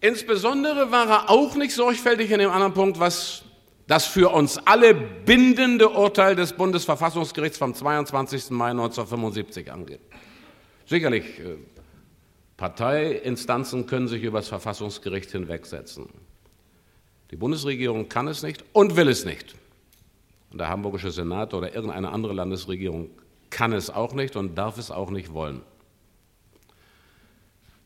Insbesondere 0.02 0.92
war 0.92 1.10
er 1.10 1.30
auch 1.30 1.56
nicht 1.56 1.74
sorgfältig 1.74 2.32
in 2.32 2.40
dem 2.40 2.52
anderen 2.52 2.74
Punkt, 2.74 3.00
was 3.00 3.44
das 3.88 4.06
für 4.06 4.30
uns 4.30 4.58
alle 4.60 4.94
bindende 4.94 5.90
Urteil 5.90 6.36
des 6.36 6.54
Bundesverfassungsgerichts 6.54 7.58
vom 7.58 7.74
22. 7.74 8.52
Mai 8.52 8.70
1975 8.70 9.72
angeht. 9.72 10.00
Sicherlich, 10.86 11.40
äh, 11.40 11.58
Parteiinstanzen 12.56 13.88
können 13.88 14.08
sich 14.08 14.24
über 14.24 14.40
das 14.40 14.48
Verfassungsgericht 14.48 15.32
hinwegsetzen. 15.32 16.08
Die 17.32 17.36
Bundesregierung 17.36 18.10
kann 18.10 18.28
es 18.28 18.44
nicht 18.44 18.64
und 18.74 18.96
will 18.96 19.08
es 19.08 19.26
nicht. 19.26 19.56
Und 20.52 20.60
der 20.60 20.70
Hamburgische 20.70 21.12
Senat 21.12 21.54
oder 21.54 21.74
irgendeine 21.74 22.10
andere 22.10 22.34
Landesregierung 22.34 23.10
kann 23.50 23.74
es 23.74 23.90
auch 23.90 24.14
nicht 24.14 24.36
und 24.36 24.56
darf 24.56 24.78
es 24.78 24.92
auch 24.92 25.10
nicht 25.10 25.34
wollen. 25.34 25.62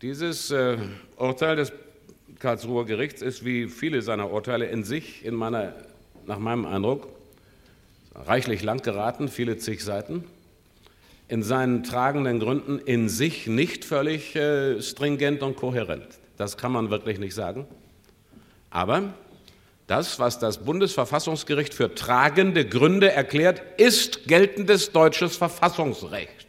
Dieses 0.01 0.51
äh, 0.51 0.77
Urteil 1.17 1.55
des 1.55 1.71
Karlsruher 2.43 2.85
Gerichts 2.85 3.21
ist 3.21 3.45
wie 3.45 3.67
viele 3.67 4.01
seiner 4.01 4.29
Urteile 4.29 4.65
in 4.65 4.83
sich, 4.83 5.23
in 5.23 5.33
meiner, 5.33 5.75
nach 6.25 6.39
meinem 6.39 6.65
Eindruck, 6.65 7.07
reichlich 8.13 8.63
lang 8.63 8.81
geraten, 8.81 9.29
viele 9.29 9.57
zig 9.59 9.81
Seiten, 9.81 10.25
in 11.29 11.41
seinen 11.41 11.85
tragenden 11.85 12.41
Gründen 12.41 12.79
in 12.79 13.07
sich 13.07 13.47
nicht 13.47 13.85
völlig 13.85 14.35
äh, 14.35 14.81
stringent 14.81 15.41
und 15.41 15.55
kohärent. 15.55 16.05
Das 16.35 16.57
kann 16.57 16.73
man 16.73 16.89
wirklich 16.89 17.17
nicht 17.17 17.33
sagen. 17.33 17.65
Aber 18.71 19.13
das, 19.87 20.19
was 20.19 20.37
das 20.37 20.65
Bundesverfassungsgericht 20.65 21.73
für 21.73 21.95
tragende 21.95 22.67
Gründe 22.67 23.09
erklärt, 23.09 23.61
ist 23.77 24.27
geltendes 24.27 24.91
deutsches 24.91 25.37
Verfassungsrecht. 25.37 26.47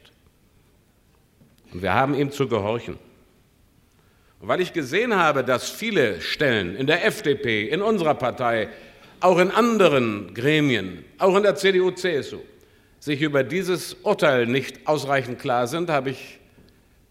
Und 1.72 1.82
wir 1.82 1.94
haben 1.94 2.14
ihm 2.14 2.32
zu 2.32 2.48
gehorchen. 2.48 2.98
Und 4.44 4.48
weil 4.48 4.60
ich 4.60 4.74
gesehen 4.74 5.16
habe, 5.16 5.42
dass 5.42 5.70
viele 5.70 6.20
Stellen 6.20 6.76
in 6.76 6.86
der 6.86 7.06
FDP, 7.06 7.66
in 7.66 7.80
unserer 7.80 8.12
Partei, 8.12 8.68
auch 9.20 9.38
in 9.38 9.50
anderen 9.50 10.34
Gremien, 10.34 11.02
auch 11.16 11.34
in 11.34 11.44
der 11.44 11.54
CDU, 11.54 11.92
CSU, 11.92 12.40
sich 13.00 13.22
über 13.22 13.42
dieses 13.42 13.94
Urteil 14.02 14.44
nicht 14.46 14.86
ausreichend 14.86 15.38
klar 15.38 15.66
sind, 15.66 15.88
habe 15.88 16.10
ich 16.10 16.40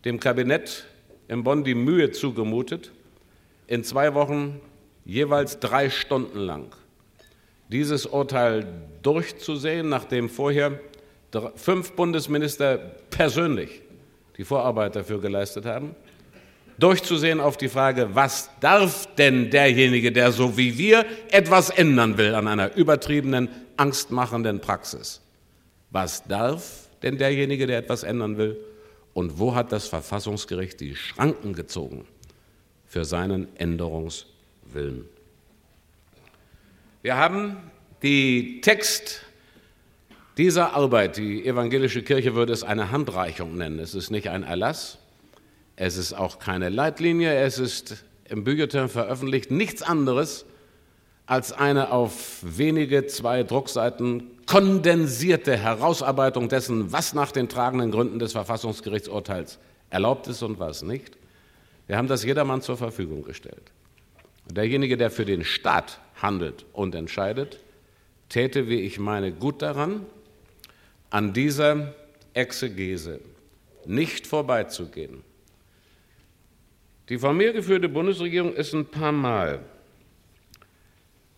dem 0.05 0.19
Kabinett 0.19 0.85
in 1.27 1.43
Bonn 1.43 1.63
die 1.63 1.73
Mühe 1.73 2.11
zugemutet, 2.11 2.91
in 3.65 3.83
zwei 3.83 4.13
Wochen 4.13 4.61
jeweils 5.03 5.59
drei 5.59 5.89
Stunden 5.89 6.37
lang 6.37 6.67
dieses 7.67 8.05
Urteil 8.05 8.67
durchzusehen, 9.01 9.89
nachdem 9.89 10.29
vorher 10.29 10.79
fünf 11.55 11.93
Bundesminister 11.93 12.77
persönlich 13.09 13.81
die 14.37 14.43
Vorarbeit 14.43 14.95
dafür 14.95 15.19
geleistet 15.19 15.65
haben 15.65 15.95
durchzusehen 16.79 17.39
auf 17.39 17.57
die 17.57 17.69
Frage, 17.69 18.09
was 18.13 18.49
darf 18.59 19.07
denn 19.15 19.49
derjenige, 19.49 20.11
der 20.11 20.31
so 20.31 20.57
wie 20.57 20.77
wir 20.77 21.05
etwas 21.31 21.69
ändern 21.69 22.17
will 22.17 22.35
an 22.35 22.47
einer 22.47 22.75
übertriebenen, 22.75 23.49
angstmachenden 23.77 24.59
Praxis? 24.59 25.21
Was 25.91 26.23
darf 26.23 26.89
denn 27.01 27.17
derjenige, 27.17 27.67
der 27.67 27.79
etwas 27.79 28.03
ändern 28.03 28.37
will? 28.37 28.57
Und 29.13 29.37
wo 29.39 29.53
hat 29.53 29.71
das 29.71 29.87
Verfassungsgericht 29.87 30.79
die 30.79 30.95
Schranken 30.95 31.53
gezogen 31.53 32.05
für 32.85 33.05
seinen 33.05 33.55
Änderungswillen? 33.57 35.05
Wir 37.03 37.17
haben 37.17 37.57
die 38.01 38.61
Text 38.61 39.21
dieser 40.37 40.73
Arbeit, 40.73 41.17
die 41.17 41.45
evangelische 41.45 42.01
Kirche 42.01 42.33
würde 42.33 42.53
es 42.53 42.63
eine 42.63 42.91
Handreichung 42.91 43.55
nennen. 43.55 43.77
Es 43.77 43.93
ist 43.93 44.09
nicht 44.09 44.29
ein 44.29 44.43
Erlass, 44.43 44.97
es 45.75 45.97
ist 45.97 46.13
auch 46.13 46.39
keine 46.39 46.69
Leitlinie, 46.69 47.33
es 47.35 47.57
ist 47.57 48.03
im 48.25 48.43
Bücherturm 48.43 48.89
veröffentlicht 48.89 49.51
nichts 49.51 49.81
anderes 49.81 50.45
als 51.25 51.51
eine 51.51 51.91
auf 51.91 52.39
wenige 52.41 53.07
zwei 53.07 53.43
Druckseiten 53.43 54.29
kondensierte 54.45 55.55
Herausarbeitung 55.57 56.49
dessen, 56.49 56.91
was 56.91 57.13
nach 57.13 57.31
den 57.31 57.47
tragenden 57.47 57.91
Gründen 57.91 58.19
des 58.19 58.33
Verfassungsgerichtsurteils 58.33 59.57
erlaubt 59.89 60.27
ist 60.27 60.43
und 60.43 60.59
was 60.59 60.81
nicht. 60.81 61.17
Wir 61.87 61.97
haben 61.97 62.07
das 62.07 62.23
jedermann 62.23 62.61
zur 62.61 62.77
Verfügung 62.77 63.23
gestellt. 63.23 63.71
derjenige, 64.49 64.97
der 64.97 65.09
für 65.09 65.25
den 65.25 65.45
Staat 65.45 65.99
handelt 66.21 66.65
und 66.73 66.95
entscheidet, 66.95 67.59
täte, 68.27 68.67
wie 68.67 68.81
ich 68.81 68.99
meine, 68.99 69.31
gut 69.31 69.61
daran, 69.61 70.05
an 71.09 71.33
dieser 71.33 71.93
Exegese 72.33 73.21
nicht 73.85 74.27
vorbeizugehen 74.27 75.23
die 77.09 77.17
von 77.17 77.35
mir 77.35 77.53
geführte 77.53 77.89
Bundesregierung 77.89 78.53
ist 78.53 78.73
ein 78.73 78.85
paar 78.85 79.11
Mal 79.11 79.59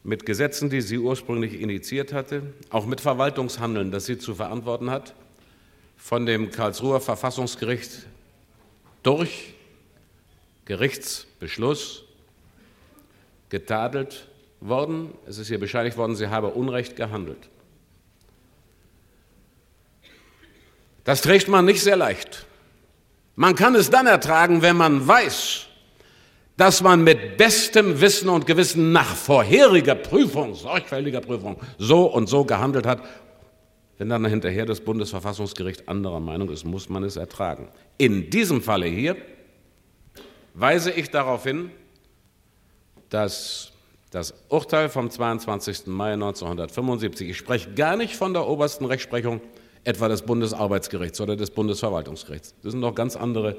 mit 0.03 0.25
Gesetzen, 0.25 0.69
die 0.69 0.81
sie 0.81 0.99
ursprünglich 0.99 1.59
initiiert 1.59 2.13
hatte, 2.13 2.43
auch 2.69 2.85
mit 2.85 3.01
Verwaltungshandeln, 3.01 3.89
das 3.89 4.05
sie 4.05 4.19
zu 4.19 4.35
verantworten 4.35 4.91
hat, 4.91 5.15
von 5.97 6.27
dem 6.27 6.51
Karlsruher 6.51 7.01
Verfassungsgericht 7.01 8.05
durch 9.01 9.55
Gerichtsbeschluss 10.65 12.03
getadelt 13.49 14.27
worden. 14.59 15.11
Es 15.25 15.39
ist 15.39 15.49
ihr 15.49 15.59
bescheinigt 15.59 15.97
worden, 15.97 16.15
sie 16.15 16.27
habe 16.27 16.49
Unrecht 16.49 16.95
gehandelt. 16.95 17.49
Das 21.03 21.21
trägt 21.21 21.47
man 21.47 21.65
nicht 21.65 21.81
sehr 21.81 21.97
leicht. 21.97 22.45
Man 23.35 23.55
kann 23.55 23.75
es 23.75 23.89
dann 23.89 24.07
ertragen, 24.07 24.61
wenn 24.61 24.77
man 24.77 25.05
weiß, 25.07 25.67
dass 26.57 26.81
man 26.81 27.03
mit 27.03 27.37
bestem 27.37 27.99
Wissen 27.99 28.29
und 28.29 28.45
Gewissen 28.45 28.93
nach 28.93 29.13
vorheriger 29.15 29.95
Prüfung, 29.95 30.55
sorgfältiger 30.55 31.19
Prüfung, 31.19 31.57
so 31.77 32.05
und 32.05 32.27
so 32.27 32.45
gehandelt 32.45 32.85
hat. 32.85 33.03
Wenn 33.97 34.09
dann 34.09 34.25
hinterher 34.25 34.65
das 34.65 34.81
Bundesverfassungsgericht 34.81 35.87
anderer 35.87 36.19
Meinung 36.19 36.49
ist, 36.49 36.65
muss 36.65 36.89
man 36.89 37.03
es 37.03 37.15
ertragen. 37.17 37.69
In 37.97 38.29
diesem 38.29 38.61
Falle 38.61 38.87
hier 38.87 39.17
weise 40.53 40.91
ich 40.91 41.11
darauf 41.11 41.43
hin, 41.43 41.71
dass 43.09 43.71
das 44.11 44.33
Urteil 44.47 44.87
vom 44.89 45.09
22. 45.09 45.87
Mai 45.87 46.13
1975, 46.13 47.29
ich 47.29 47.37
spreche 47.37 47.73
gar 47.73 47.97
nicht 47.97 48.15
von 48.15 48.33
der 48.33 48.47
obersten 48.47 48.85
Rechtsprechung 48.85 49.41
etwa 49.85 50.09
des 50.09 50.23
Bundesarbeitsgerichts 50.23 51.21
oder 51.21 51.35
des 51.37 51.51
Bundesverwaltungsgerichts. 51.51 52.55
Das 52.61 52.71
sind 52.71 52.81
noch 52.81 52.95
ganz 52.95 53.15
andere 53.15 53.57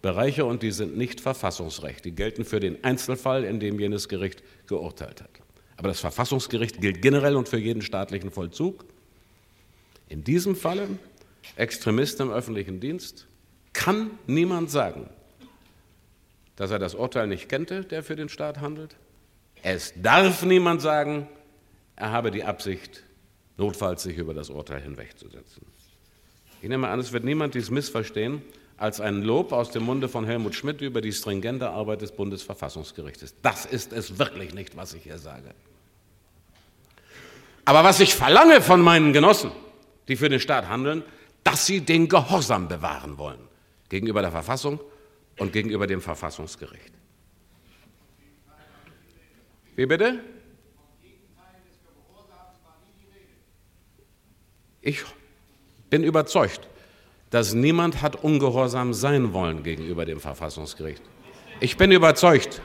Bereiche 0.00 0.44
und 0.44 0.62
die 0.62 0.70
sind 0.70 0.96
nicht 0.96 1.20
Verfassungsrecht. 1.20 2.04
Die 2.04 2.12
gelten 2.12 2.44
für 2.44 2.60
den 2.60 2.82
Einzelfall, 2.84 3.44
in 3.44 3.60
dem 3.60 3.78
jenes 3.78 4.08
Gericht 4.08 4.42
geurteilt 4.66 5.20
hat. 5.20 5.30
Aber 5.76 5.88
das 5.88 6.00
Verfassungsgericht 6.00 6.80
gilt 6.80 7.02
generell 7.02 7.36
und 7.36 7.48
für 7.48 7.58
jeden 7.58 7.82
staatlichen 7.82 8.30
Vollzug. 8.30 8.84
In 10.08 10.24
diesem 10.24 10.56
Falle, 10.56 10.88
Extremist 11.56 12.20
im 12.20 12.30
öffentlichen 12.30 12.80
Dienst, 12.80 13.26
kann 13.72 14.12
niemand 14.26 14.70
sagen, 14.70 15.10
dass 16.54 16.70
er 16.70 16.78
das 16.78 16.94
Urteil 16.94 17.26
nicht 17.26 17.48
kennte, 17.48 17.84
der 17.84 18.02
für 18.02 18.16
den 18.16 18.28
Staat 18.28 18.60
handelt. 18.60 18.96
Es 19.62 19.92
darf 20.00 20.44
niemand 20.44 20.80
sagen, 20.80 21.28
er 21.96 22.12
habe 22.12 22.30
die 22.30 22.44
Absicht, 22.44 23.02
notfalls 23.56 24.02
sich 24.02 24.16
über 24.16 24.34
das 24.34 24.50
Urteil 24.50 24.80
hinwegzusetzen. 24.80 25.66
Ich 26.62 26.68
nehme 26.68 26.88
an, 26.88 26.98
es 27.00 27.12
wird 27.12 27.24
niemand 27.24 27.54
dies 27.54 27.70
missverstehen, 27.70 28.42
als 28.76 29.00
ein 29.00 29.22
Lob 29.22 29.52
aus 29.52 29.70
dem 29.70 29.84
Munde 29.84 30.08
von 30.08 30.26
Helmut 30.26 30.54
Schmidt 30.54 30.80
über 30.80 31.00
die 31.00 31.12
stringente 31.12 31.70
Arbeit 31.70 32.02
des 32.02 32.12
Bundesverfassungsgerichtes. 32.12 33.34
Das 33.42 33.64
ist 33.64 33.92
es 33.92 34.18
wirklich 34.18 34.54
nicht, 34.54 34.76
was 34.76 34.94
ich 34.94 35.04
hier 35.04 35.18
sage. 35.18 35.54
Aber 37.64 37.84
was 37.84 38.00
ich 38.00 38.14
verlange 38.14 38.60
von 38.60 38.80
meinen 38.80 39.12
Genossen, 39.12 39.50
die 40.08 40.16
für 40.16 40.28
den 40.28 40.40
Staat 40.40 40.68
handeln, 40.68 41.02
dass 41.42 41.66
sie 41.66 41.80
den 41.80 42.08
Gehorsam 42.08 42.68
bewahren 42.68 43.18
wollen 43.18 43.40
gegenüber 43.88 44.20
der 44.20 44.30
Verfassung 44.30 44.80
und 45.38 45.52
gegenüber 45.52 45.86
dem 45.86 46.00
Verfassungsgericht. 46.00 46.92
Wie 49.74 49.86
bitte? 49.86 50.20
Ich 54.86 55.04
bin 55.90 56.04
überzeugt, 56.04 56.60
dass 57.30 57.54
niemand 57.54 58.02
hat 58.02 58.22
ungehorsam 58.22 58.94
sein 58.94 59.32
wollen 59.32 59.64
gegenüber 59.64 60.04
dem 60.04 60.20
Verfassungsgericht. 60.20 61.02
Ich 61.58 61.76
bin 61.76 61.90
überzeugt. 61.90 62.62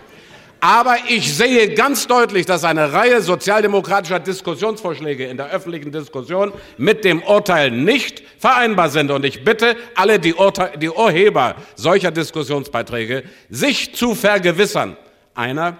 Aber 0.60 0.98
ich 1.10 1.34
sehe 1.36 1.74
ganz 1.74 2.06
deutlich, 2.06 2.46
dass 2.46 2.64
eine 2.64 2.94
Reihe 2.94 3.24
sozialdemokratischer 3.24 4.20
Diskussionsvorschläge 4.20 5.26
in 5.26 5.38
der 5.38 5.50
öffentlichen 5.50 5.92
Diskussion 5.92 6.54
mit 6.78 7.04
dem 7.06 7.24
Urteil 7.24 7.72
nicht 7.72 8.22
vereinbar 8.38 8.90
sind. 8.90 9.10
Und 9.10 9.26
ich 9.26 9.44
bitte 9.44 9.76
alle 9.96 10.20
die, 10.20 10.36
Urte 10.36 10.74
die 10.78 10.92
Urheber 10.92 11.56
solcher 11.74 12.12
Diskussionsbeiträge, 12.12 13.24
sich 13.50 13.96
zu 13.96 14.14
vergewissern. 14.14 14.96
Einer 15.34 15.78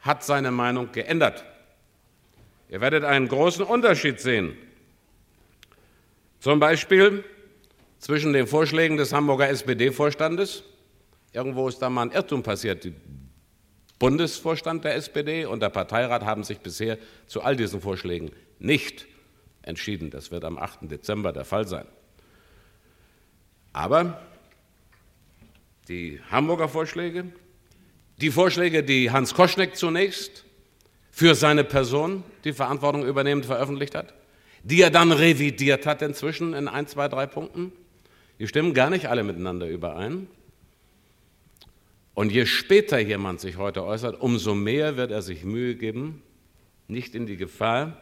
hat 0.00 0.22
seine 0.22 0.50
Meinung 0.50 0.92
geändert. 0.92 1.46
Ihr 2.68 2.82
werdet 2.82 3.04
einen 3.04 3.28
großen 3.28 3.64
Unterschied 3.64 4.20
sehen. 4.20 4.58
Zum 6.40 6.60
Beispiel 6.60 7.24
zwischen 7.98 8.32
den 8.32 8.46
Vorschlägen 8.46 8.96
des 8.96 9.12
Hamburger 9.12 9.48
SPD-Vorstandes. 9.48 10.62
Irgendwo 11.32 11.68
ist 11.68 11.78
da 11.78 11.90
mal 11.90 12.02
ein 12.02 12.12
Irrtum 12.12 12.42
passiert. 12.42 12.84
Der 12.84 12.92
Bundesvorstand 13.98 14.84
der 14.84 14.94
SPD 14.94 15.46
und 15.46 15.60
der 15.60 15.70
Parteirat 15.70 16.24
haben 16.24 16.44
sich 16.44 16.58
bisher 16.60 16.98
zu 17.26 17.42
all 17.42 17.56
diesen 17.56 17.80
Vorschlägen 17.80 18.30
nicht 18.58 19.06
entschieden. 19.62 20.10
Das 20.10 20.30
wird 20.30 20.44
am 20.44 20.58
8. 20.58 20.90
Dezember 20.90 21.32
der 21.32 21.44
Fall 21.44 21.66
sein. 21.66 21.86
Aber 23.72 24.20
die 25.88 26.20
Hamburger 26.30 26.68
Vorschläge, 26.68 27.26
die 28.18 28.30
Vorschläge, 28.30 28.82
die 28.82 29.10
Hans 29.10 29.34
Koschneck 29.34 29.76
zunächst 29.76 30.44
für 31.10 31.34
seine 31.34 31.64
Person 31.64 32.24
die 32.44 32.52
Verantwortung 32.52 33.04
übernehmend 33.04 33.46
veröffentlicht 33.46 33.94
hat, 33.94 34.14
die 34.66 34.82
er 34.82 34.90
dann 34.90 35.12
revidiert 35.12 35.86
hat 35.86 36.02
inzwischen 36.02 36.52
in 36.52 36.66
ein, 36.66 36.88
zwei, 36.88 37.06
drei 37.06 37.26
Punkten, 37.26 37.70
die 38.40 38.48
stimmen 38.48 38.74
gar 38.74 38.90
nicht 38.90 39.06
alle 39.06 39.22
miteinander 39.22 39.68
überein. 39.68 40.26
Und 42.14 42.32
je 42.32 42.46
später 42.46 42.98
jemand 42.98 43.40
sich 43.40 43.58
heute 43.58 43.84
äußert, 43.84 44.20
umso 44.20 44.56
mehr 44.56 44.96
wird 44.96 45.12
er 45.12 45.22
sich 45.22 45.44
Mühe 45.44 45.76
geben, 45.76 46.20
nicht 46.88 47.14
in 47.14 47.26
die 47.26 47.36
Gefahr 47.36 47.96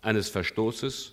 eines 0.00 0.30
Verstoßes 0.30 1.12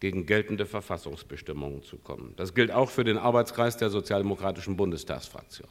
gegen 0.00 0.24
geltende 0.24 0.64
Verfassungsbestimmungen 0.64 1.82
zu 1.82 1.98
kommen. 1.98 2.32
Das 2.36 2.54
gilt 2.54 2.70
auch 2.70 2.88
für 2.88 3.04
den 3.04 3.18
Arbeitskreis 3.18 3.76
der 3.76 3.90
Sozialdemokratischen 3.90 4.74
Bundestagsfraktion. 4.74 5.68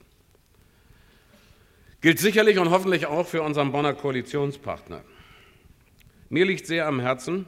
Gilt 2.01 2.19
sicherlich 2.19 2.59
und 2.59 2.69
hoffentlich 2.69 3.07
auch 3.07 3.25
für 3.25 3.41
unseren 3.41 3.71
Bonner 3.71 3.95
Koalitionspartner. 3.95 5.01
Mir 6.29 6.45
liegt 6.45 6.67
sehr 6.67 6.85
am 6.85 6.99
Herzen, 6.99 7.47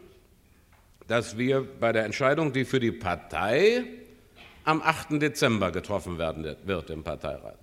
dass 1.08 1.38
wir 1.38 1.68
bei 1.80 1.92
der 1.92 2.06
Entscheidung, 2.06 2.54
die 2.54 2.66
für 2.66 2.80
die 2.80 2.92
Partei 2.92 3.84
am 4.64 4.82
8. 4.82 5.22
Dezember 5.22 5.72
getroffen 5.72 6.18
werden 6.18 6.56
wird 6.64 6.90
im 6.90 7.04
Parteirat. 7.04 7.60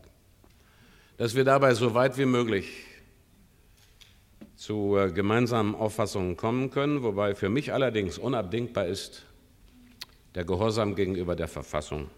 Dass 1.16 1.34
wir 1.34 1.44
dabei 1.44 1.74
so 1.74 1.94
weit 1.94 2.16
wie 2.18 2.26
möglich 2.26 2.86
zu 4.56 4.96
äh, 4.96 5.10
gemeinsamen 5.10 5.74
Auffassungen 5.74 6.36
kommen 6.36 6.70
können, 6.70 7.02
wobei 7.02 7.34
für 7.34 7.48
mich 7.48 7.72
allerdings 7.72 8.18
unabdingbar 8.18 8.86
ist 8.86 9.24
der 10.36 10.44
Gehorsam 10.44 10.94
gegenüber 10.94 11.34
der 11.34 11.48
Verfassung. 11.48 12.08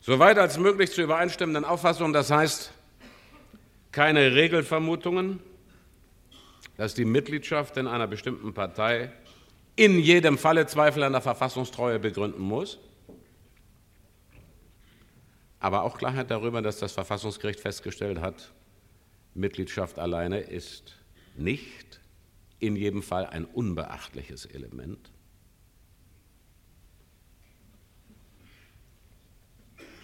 So 0.00 0.18
weit 0.18 0.38
als 0.38 0.58
möglich 0.58 0.90
zu 0.90 1.02
übereinstimmenden 1.02 1.64
Auffassungen, 1.64 2.12
das 2.12 2.30
heißt 2.30 2.72
keine 3.92 4.34
Regelvermutungen, 4.34 5.40
dass 6.76 6.94
die 6.94 7.04
Mitgliedschaft 7.04 7.76
in 7.76 7.86
einer 7.86 8.06
bestimmten 8.06 8.52
Partei 8.52 9.12
in 9.76 9.98
jedem 9.98 10.38
Falle 10.38 10.66
Zweifel 10.66 11.02
an 11.02 11.12
der 11.12 11.20
Verfassungstreue 11.20 11.98
begründen 11.98 12.42
muss. 12.42 12.78
Aber 15.58 15.82
auch 15.82 15.98
Klarheit 15.98 16.30
darüber, 16.30 16.62
dass 16.62 16.78
das 16.78 16.92
Verfassungsgericht 16.92 17.60
festgestellt 17.60 18.20
hat, 18.20 18.52
Mitgliedschaft 19.34 19.98
alleine 19.98 20.40
ist 20.40 20.96
nicht 21.36 22.00
in 22.58 22.76
jedem 22.76 23.02
Fall 23.02 23.26
ein 23.26 23.44
unbeachtliches 23.44 24.46
Element. 24.46 25.10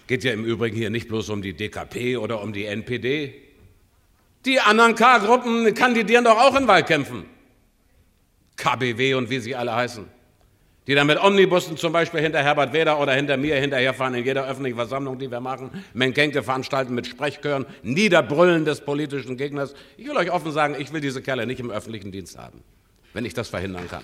Geht 0.05 0.23
ja 0.23 0.33
im 0.33 0.43
Übrigen 0.43 0.75
hier 0.75 0.89
nicht 0.89 1.07
bloß 1.07 1.29
um 1.29 1.41
die 1.41 1.53
DKP 1.53 2.17
oder 2.17 2.41
um 2.41 2.53
die 2.53 2.65
NPD. 2.65 3.42
Die 4.45 4.59
anderen 4.59 4.95
K-Gruppen 4.95 5.73
kandidieren 5.73 6.25
doch 6.25 6.37
auch 6.37 6.55
in 6.55 6.67
Wahlkämpfen. 6.67 7.25
KBW 8.57 9.15
und 9.15 9.29
wie 9.29 9.39
sie 9.39 9.55
alle 9.55 9.73
heißen, 9.73 10.05
die 10.87 10.95
dann 10.95 11.07
mit 11.07 11.21
Omnibussen 11.21 11.77
zum 11.77 11.93
Beispiel 11.93 12.19
hinter 12.19 12.43
Herbert 12.43 12.73
Weder 12.73 12.99
oder 12.99 13.13
hinter 13.13 13.37
mir 13.37 13.55
hinterherfahren 13.55 14.13
in 14.13 14.25
jeder 14.25 14.47
öffentlichen 14.47 14.75
Versammlung, 14.75 15.17
die 15.17 15.31
wir 15.31 15.39
machen, 15.39 15.71
Menkenke 15.93 16.43
veranstalten 16.43 16.93
mit 16.93 17.07
Sprechchören, 17.07 17.65
Niederbrüllen 17.81 18.65
des 18.65 18.81
politischen 18.81 19.37
Gegners. 19.37 19.73
Ich 19.97 20.07
will 20.07 20.17
euch 20.17 20.31
offen 20.31 20.51
sagen, 20.51 20.75
ich 20.77 20.93
will 20.93 21.01
diese 21.01 21.21
Kerle 21.21 21.47
nicht 21.47 21.59
im 21.59 21.71
öffentlichen 21.71 22.11
Dienst 22.11 22.37
haben, 22.37 22.63
wenn 23.13 23.25
ich 23.25 23.33
das 23.33 23.49
verhindern 23.49 23.87
kann. 23.89 24.03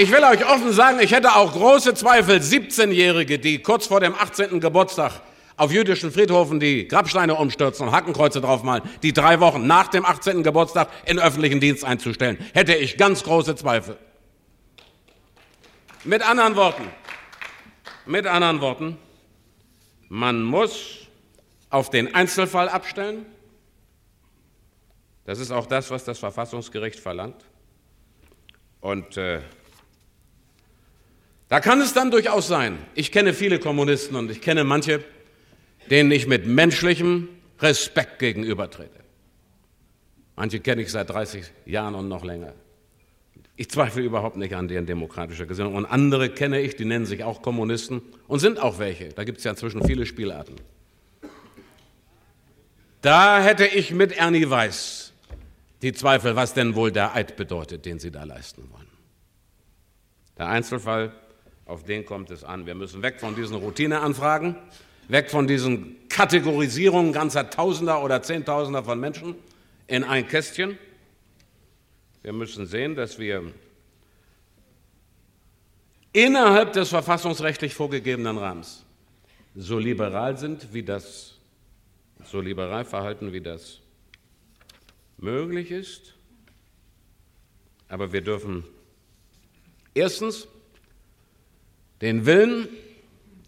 Ich 0.00 0.12
will 0.12 0.22
euch 0.22 0.48
offen 0.48 0.72
sagen, 0.72 1.00
ich 1.00 1.10
hätte 1.10 1.34
auch 1.34 1.52
große 1.52 1.92
Zweifel, 1.92 2.36
17-Jährige, 2.38 3.40
die 3.40 3.58
kurz 3.58 3.88
vor 3.88 3.98
dem 3.98 4.14
18. 4.14 4.60
Geburtstag 4.60 5.22
auf 5.56 5.72
jüdischen 5.72 6.12
Friedhofen 6.12 6.60
die 6.60 6.86
Grabsteine 6.86 7.34
umstürzen 7.34 7.88
und 7.88 7.92
Hakenkreuze 7.92 8.40
draufmalen, 8.40 8.88
die 9.02 9.12
drei 9.12 9.40
Wochen 9.40 9.66
nach 9.66 9.88
dem 9.88 10.06
18. 10.06 10.44
Geburtstag 10.44 10.88
in 11.04 11.18
öffentlichen 11.18 11.58
Dienst 11.58 11.84
einzustellen, 11.84 12.38
hätte 12.54 12.76
ich 12.76 12.96
ganz 12.96 13.24
große 13.24 13.56
Zweifel. 13.56 13.98
Mit 16.04 16.22
anderen 16.22 16.54
Worten, 16.54 16.84
mit 18.06 18.24
anderen 18.28 18.60
Worten, 18.60 18.98
man 20.08 20.44
muss 20.44 21.08
auf 21.70 21.90
den 21.90 22.14
Einzelfall 22.14 22.68
abstellen. 22.68 23.26
Das 25.24 25.40
ist 25.40 25.50
auch 25.50 25.66
das, 25.66 25.90
was 25.90 26.04
das 26.04 26.20
Verfassungsgericht 26.20 27.00
verlangt. 27.00 27.44
Und 28.80 29.16
äh, 29.16 29.40
da 31.48 31.60
kann 31.60 31.80
es 31.80 31.94
dann 31.94 32.10
durchaus 32.10 32.48
sein, 32.48 32.78
ich 32.94 33.10
kenne 33.12 33.32
viele 33.32 33.58
Kommunisten 33.58 34.16
und 34.16 34.30
ich 34.30 34.40
kenne 34.40 34.64
manche, 34.64 35.02
denen 35.90 36.10
ich 36.10 36.26
mit 36.26 36.46
menschlichem 36.46 37.28
Respekt 37.60 38.18
gegenübertrete. 38.18 38.98
Manche 40.36 40.60
kenne 40.60 40.82
ich 40.82 40.92
seit 40.92 41.10
30 41.10 41.44
Jahren 41.66 41.94
und 41.94 42.08
noch 42.08 42.24
länger. 42.24 42.52
Ich 43.56 43.68
zweifle 43.70 44.02
überhaupt 44.02 44.36
nicht 44.36 44.54
an 44.54 44.68
deren 44.68 44.86
demokratischer 44.86 45.46
Gesinnung. 45.46 45.74
Und 45.74 45.84
andere 45.84 46.28
kenne 46.28 46.60
ich, 46.60 46.76
die 46.76 46.84
nennen 46.84 47.06
sich 47.06 47.24
auch 47.24 47.42
Kommunisten 47.42 48.02
und 48.28 48.38
sind 48.38 48.62
auch 48.62 48.78
welche. 48.78 49.08
Da 49.08 49.24
gibt 49.24 49.38
es 49.38 49.44
ja 49.44 49.50
inzwischen 49.50 49.84
viele 49.84 50.06
Spielarten. 50.06 50.54
Da 53.00 53.42
hätte 53.42 53.66
ich 53.66 53.90
mit 53.90 54.12
Ernie 54.12 54.48
Weiß 54.48 55.12
die 55.82 55.92
Zweifel, 55.92 56.36
was 56.36 56.54
denn 56.54 56.76
wohl 56.76 56.92
der 56.92 57.16
Eid 57.16 57.36
bedeutet, 57.36 57.84
den 57.84 57.98
Sie 57.98 58.12
da 58.12 58.22
leisten 58.22 58.68
wollen. 58.72 58.86
Der 60.36 60.46
Einzelfall, 60.46 61.12
auf 61.68 61.84
den 61.84 62.04
kommt 62.04 62.30
es 62.30 62.42
an. 62.44 62.66
Wir 62.66 62.74
müssen 62.74 63.02
weg 63.02 63.20
von 63.20 63.36
diesen 63.36 63.54
Routineanfragen, 63.56 64.56
weg 65.08 65.30
von 65.30 65.46
diesen 65.46 66.08
Kategorisierungen 66.08 67.12
ganzer 67.12 67.50
Tausender 67.50 68.02
oder 68.02 68.22
Zehntausender 68.22 68.82
von 68.82 68.98
Menschen 68.98 69.34
in 69.86 70.02
ein 70.02 70.26
Kästchen. 70.26 70.78
Wir 72.22 72.32
müssen 72.32 72.66
sehen, 72.66 72.94
dass 72.94 73.18
wir 73.18 73.52
innerhalb 76.12 76.72
des 76.72 76.88
verfassungsrechtlich 76.88 77.74
vorgegebenen 77.74 78.38
Rahmens 78.38 78.84
so 79.54 79.78
liberal 79.78 80.38
sind, 80.38 80.72
wie 80.72 80.82
das 80.82 81.34
so 82.24 82.40
liberal 82.40 82.86
verhalten, 82.86 83.34
wie 83.34 83.42
das 83.42 83.80
möglich 85.18 85.70
ist. 85.70 86.14
Aber 87.88 88.10
wir 88.10 88.22
dürfen 88.22 88.64
erstens 89.92 90.48
den 92.00 92.26
Willen 92.26 92.68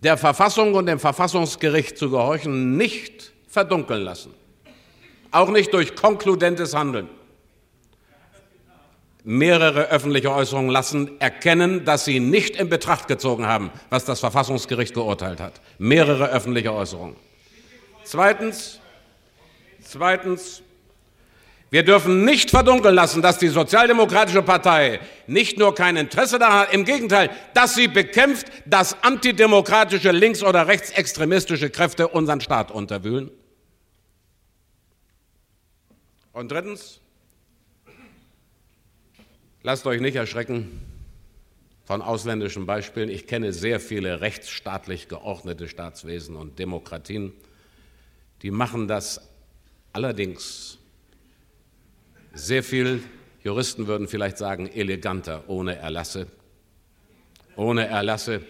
der 0.03 0.17
Verfassung 0.17 0.75
und 0.75 0.87
dem 0.87 0.99
Verfassungsgericht 0.99 1.99
zu 1.99 2.11
gehorchen 2.11 2.77
nicht 2.77 3.33
verdunkeln 3.49 4.03
lassen. 4.03 4.35
Auch 5.31 5.51
nicht 5.51 5.73
durch 5.75 5.95
konkludentes 5.95 6.75
Handeln. 6.75 7.09
Mehrere 9.23 9.91
öffentliche 9.91 10.33
Äußerungen 10.33 10.71
lassen 10.71 11.21
erkennen, 11.21 11.85
dass 11.85 12.07
sie 12.07 12.21
nicht 12.21 12.57
in 12.57 12.71
Betracht 12.71 13.07
gezogen 13.07 13.47
haben, 13.47 13.71
was 13.91 14.07
das 14.07 14.21
Verfassungsgericht 14.21 14.95
geurteilt 14.95 15.41
hat. 15.41 15.61
Mehrere 15.79 16.31
öffentliche 16.31 16.73
Äußerungen. 16.73 17.17
Zweitens, 18.05 18.81
zweitens, 19.83 20.63
wir 21.71 21.85
dürfen 21.85 22.25
nicht 22.25 22.51
verdunkeln 22.51 22.95
lassen, 22.95 23.23
dass 23.23 23.39
die 23.39 23.49
Sozialdemokratische 23.49 24.43
Partei 24.43 25.01
nicht 25.27 25.59
nur 25.59 25.75
kein 25.75 25.97
Interesse 25.97 26.39
daran 26.39 26.67
hat, 26.67 26.75
im 26.75 26.85
Gegenteil, 26.85 27.31
dass 27.55 27.75
sie 27.75 27.89
bekämpft, 27.89 28.47
dass 28.67 29.03
antidemokratische 29.03 30.11
links- 30.11 30.43
oder 30.43 30.67
rechtsextremistische 30.67 31.71
Kräfte 31.71 32.09
unseren 32.09 32.41
Staat 32.41 32.71
unterwühlen. 32.71 33.31
Und 36.33 36.51
drittens, 36.51 37.01
lasst 39.63 39.87
euch 39.87 40.01
nicht 40.01 40.17
erschrecken 40.17 40.81
von 41.85 42.03
ausländischen 42.03 42.67
Beispielen. 42.67 43.09
Ich 43.09 43.27
kenne 43.27 43.53
sehr 43.53 43.81
viele 43.81 44.21
rechtsstaatlich 44.21 45.09
geordnete 45.09 45.69
Staatswesen 45.69 46.37
und 46.37 46.59
Demokratien 46.59 47.33
die 48.43 48.51
machen 48.51 48.89
das 48.89 49.21
allerdings 49.93 50.79
sehr 52.47 52.63
viel, 52.63 53.03
Juristen 53.43 53.87
würden 53.87 54.09
vielleicht 54.09 54.39
sagen, 54.39 54.69
eleganter, 54.69 55.45
ohne 55.47 55.77
Erlasse. 55.77 56.27
Ohne 57.57 57.87
Erlasse. 57.87 58.43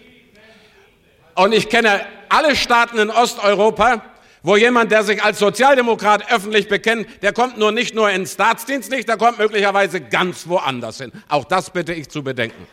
Und 1.35 1.53
ich 1.53 1.69
kenne 1.69 2.05
alle 2.29 2.55
Staaten 2.55 2.97
in 2.97 3.09
Osteuropa, 3.09 4.03
wo 4.43 4.57
jemand, 4.57 4.91
der 4.91 5.03
sich 5.03 5.23
als 5.23 5.39
Sozialdemokrat 5.39 6.31
öffentlich 6.31 6.67
bekennt, 6.67 7.07
der 7.21 7.31
kommt 7.31 7.57
nur 7.57 7.71
nicht 7.71 7.93
nur 7.93 8.09
in 8.09 8.25
Staatsdienst 8.25 8.89
nicht, 8.91 9.07
der 9.07 9.17
kommt 9.17 9.37
möglicherweise 9.37 10.01
ganz 10.01 10.47
woanders 10.47 10.97
hin. 10.97 11.11
Auch 11.29 11.45
das 11.45 11.69
bitte 11.69 11.93
ich 11.93 12.09
zu 12.09 12.23
bedenken. 12.23 12.67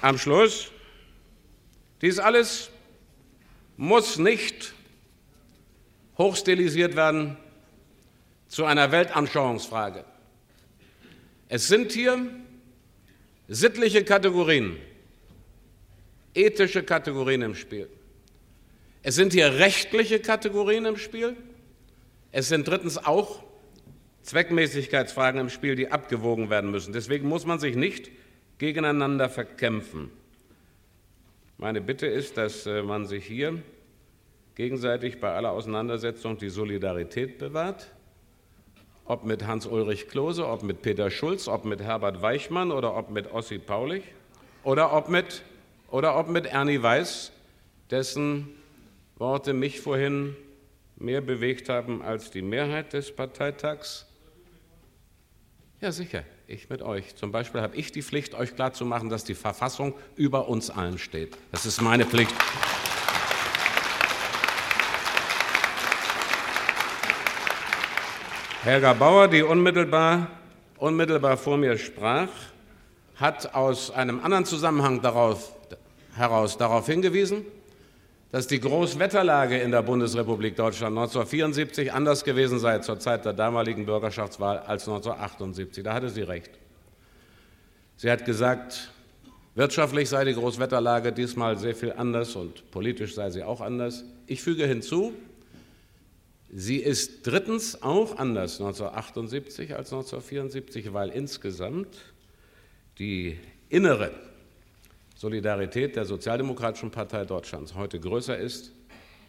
Am 0.00 0.18
Schluss, 0.18 0.72
dies 2.00 2.18
alles 2.18 2.71
muss 3.82 4.16
nicht 4.16 4.74
hochstilisiert 6.16 6.94
werden 6.94 7.36
zu 8.46 8.64
einer 8.64 8.92
Weltanschauungsfrage. 8.92 10.04
Es 11.48 11.66
sind 11.66 11.90
hier 11.90 12.30
sittliche 13.48 14.04
Kategorien, 14.04 14.76
ethische 16.32 16.84
Kategorien 16.84 17.42
im 17.42 17.56
Spiel. 17.56 17.88
Es 19.02 19.16
sind 19.16 19.32
hier 19.32 19.54
rechtliche 19.54 20.20
Kategorien 20.20 20.84
im 20.84 20.96
Spiel. 20.96 21.36
Es 22.30 22.46
sind 22.46 22.68
drittens 22.68 22.98
auch 22.98 23.42
Zweckmäßigkeitsfragen 24.22 25.40
im 25.40 25.50
Spiel, 25.50 25.74
die 25.74 25.90
abgewogen 25.90 26.50
werden 26.50 26.70
müssen. 26.70 26.92
Deswegen 26.92 27.28
muss 27.28 27.46
man 27.46 27.58
sich 27.58 27.74
nicht 27.74 28.12
gegeneinander 28.58 29.28
verkämpfen. 29.28 30.12
Meine 31.58 31.80
Bitte 31.80 32.06
ist, 32.06 32.36
dass 32.36 32.66
äh, 32.66 32.82
man 32.82 33.06
sich 33.06 33.24
hier 33.24 33.62
gegenseitig 34.62 35.18
bei 35.18 35.32
aller 35.32 35.50
Auseinandersetzung 35.50 36.38
die 36.38 36.48
Solidarität 36.48 37.36
bewahrt, 37.38 37.88
ob 39.04 39.24
mit 39.24 39.44
Hans-Ulrich 39.44 40.06
Klose, 40.06 40.46
ob 40.46 40.62
mit 40.62 40.82
Peter 40.82 41.10
Schulz, 41.10 41.48
ob 41.48 41.64
mit 41.64 41.80
Herbert 41.80 42.22
Weichmann 42.22 42.70
oder 42.70 42.96
ob 42.96 43.10
mit 43.10 43.32
Ossi 43.32 43.58
Paulich 43.58 44.04
oder 44.62 44.92
ob 44.92 45.08
mit, 45.08 45.42
oder 45.90 46.16
ob 46.16 46.28
mit 46.28 46.46
Ernie 46.46 46.80
Weiß, 46.80 47.32
dessen 47.90 48.50
Worte 49.16 49.52
mich 49.52 49.80
vorhin 49.80 50.36
mehr 50.94 51.22
bewegt 51.22 51.68
haben 51.68 52.00
als 52.00 52.30
die 52.30 52.42
Mehrheit 52.42 52.92
des 52.92 53.10
Parteitags. 53.10 54.06
Ja, 55.80 55.90
sicher 55.90 56.22
ich 56.46 56.70
mit 56.70 56.82
euch. 56.82 57.16
Zum 57.16 57.32
Beispiel 57.32 57.62
habe 57.62 57.74
ich 57.74 57.90
die 57.90 58.02
Pflicht, 58.02 58.34
euch 58.34 58.54
klarzumachen, 58.54 59.08
dass 59.08 59.24
die 59.24 59.34
Verfassung 59.34 59.94
über 60.14 60.46
uns 60.46 60.70
allen 60.70 60.98
steht. 60.98 61.36
Das 61.50 61.66
ist 61.66 61.80
meine 61.80 62.04
Pflicht. 62.04 62.32
Helga 68.64 68.92
Bauer, 68.92 69.26
die 69.26 69.42
unmittelbar, 69.42 70.28
unmittelbar 70.78 71.36
vor 71.36 71.56
mir 71.56 71.76
sprach, 71.76 72.28
hat 73.16 73.56
aus 73.56 73.90
einem 73.90 74.24
anderen 74.24 74.44
Zusammenhang 74.44 75.02
darauf, 75.02 75.52
heraus 76.14 76.58
darauf 76.58 76.86
hingewiesen, 76.86 77.44
dass 78.30 78.46
die 78.46 78.60
Großwetterlage 78.60 79.58
in 79.58 79.72
der 79.72 79.82
Bundesrepublik 79.82 80.54
Deutschland 80.54 80.96
1974 80.96 81.92
anders 81.92 82.22
gewesen 82.22 82.60
sei 82.60 82.78
zur 82.78 83.00
Zeit 83.00 83.24
der 83.24 83.32
damaligen 83.32 83.84
Bürgerschaftswahl 83.84 84.58
als 84.58 84.86
1978. 84.86 85.82
Da 85.82 85.94
hatte 85.94 86.08
sie 86.08 86.22
recht. 86.22 86.52
Sie 87.96 88.12
hat 88.12 88.24
gesagt, 88.24 88.92
wirtschaftlich 89.56 90.08
sei 90.08 90.24
die 90.24 90.34
Großwetterlage 90.34 91.10
diesmal 91.10 91.58
sehr 91.58 91.74
viel 91.74 91.94
anders 91.94 92.36
und 92.36 92.70
politisch 92.70 93.16
sei 93.16 93.28
sie 93.30 93.42
auch 93.42 93.60
anders. 93.60 94.04
Ich 94.28 94.40
füge 94.40 94.68
hinzu, 94.68 95.14
sie 96.52 96.76
ist 96.76 97.26
drittens 97.26 97.82
auch 97.82 98.18
anders 98.18 98.60
1978 98.60 99.74
als 99.74 99.92
1974, 99.92 100.92
weil 100.92 101.08
insgesamt 101.10 101.88
die 102.98 103.38
innere 103.68 104.12
Solidarität 105.16 105.96
der 105.96 106.04
Sozialdemokratischen 106.04 106.90
Partei 106.90 107.24
Deutschlands 107.24 107.74
heute 107.74 107.98
größer 107.98 108.36
ist, 108.36 108.72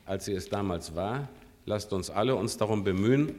als 0.05 0.25
sie 0.25 0.33
es 0.33 0.49
damals 0.49 0.95
war. 0.95 1.29
Lasst 1.65 1.93
uns 1.93 2.09
alle 2.09 2.36
uns 2.36 2.57
darum 2.57 2.83
bemühen, 2.83 3.33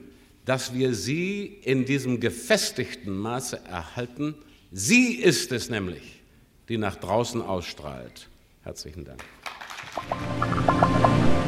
dass 0.44 0.72
wir 0.72 0.94
sie 0.94 1.58
in 1.62 1.84
diesem 1.84 2.20
gefestigten 2.20 3.16
Maße 3.16 3.60
erhalten. 3.66 4.34
Sie 4.72 5.14
ist 5.16 5.52
es 5.52 5.68
nämlich, 5.68 6.22
die 6.68 6.78
nach 6.78 6.96
draußen 6.96 7.42
ausstrahlt. 7.42 8.28
Herzlichen 8.62 9.04
Dank. 9.04 9.22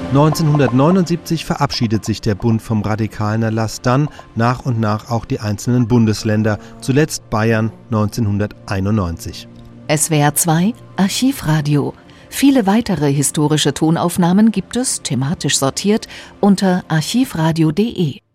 1979 0.08 1.44
verabschiedet 1.44 2.04
sich 2.04 2.20
der 2.20 2.36
Bund 2.36 2.62
vom 2.62 2.82
radikalen 2.82 3.42
Erlass, 3.42 3.82
dann 3.82 4.08
nach 4.34 4.64
und 4.64 4.78
nach 4.78 5.10
auch 5.10 5.24
die 5.24 5.40
einzelnen 5.40 5.88
Bundesländer, 5.88 6.58
zuletzt 6.80 7.28
Bayern 7.28 7.72
1991. 7.90 9.48
SWR 9.94 10.34
2 10.34 10.74
Archivradio. 10.96 11.92
Viele 12.28 12.66
weitere 12.66 13.12
historische 13.12 13.74
Tonaufnahmen 13.74 14.52
gibt 14.52 14.76
es, 14.76 15.02
thematisch 15.02 15.58
sortiert, 15.58 16.06
unter 16.40 16.84
archivradio.de. 16.88 18.25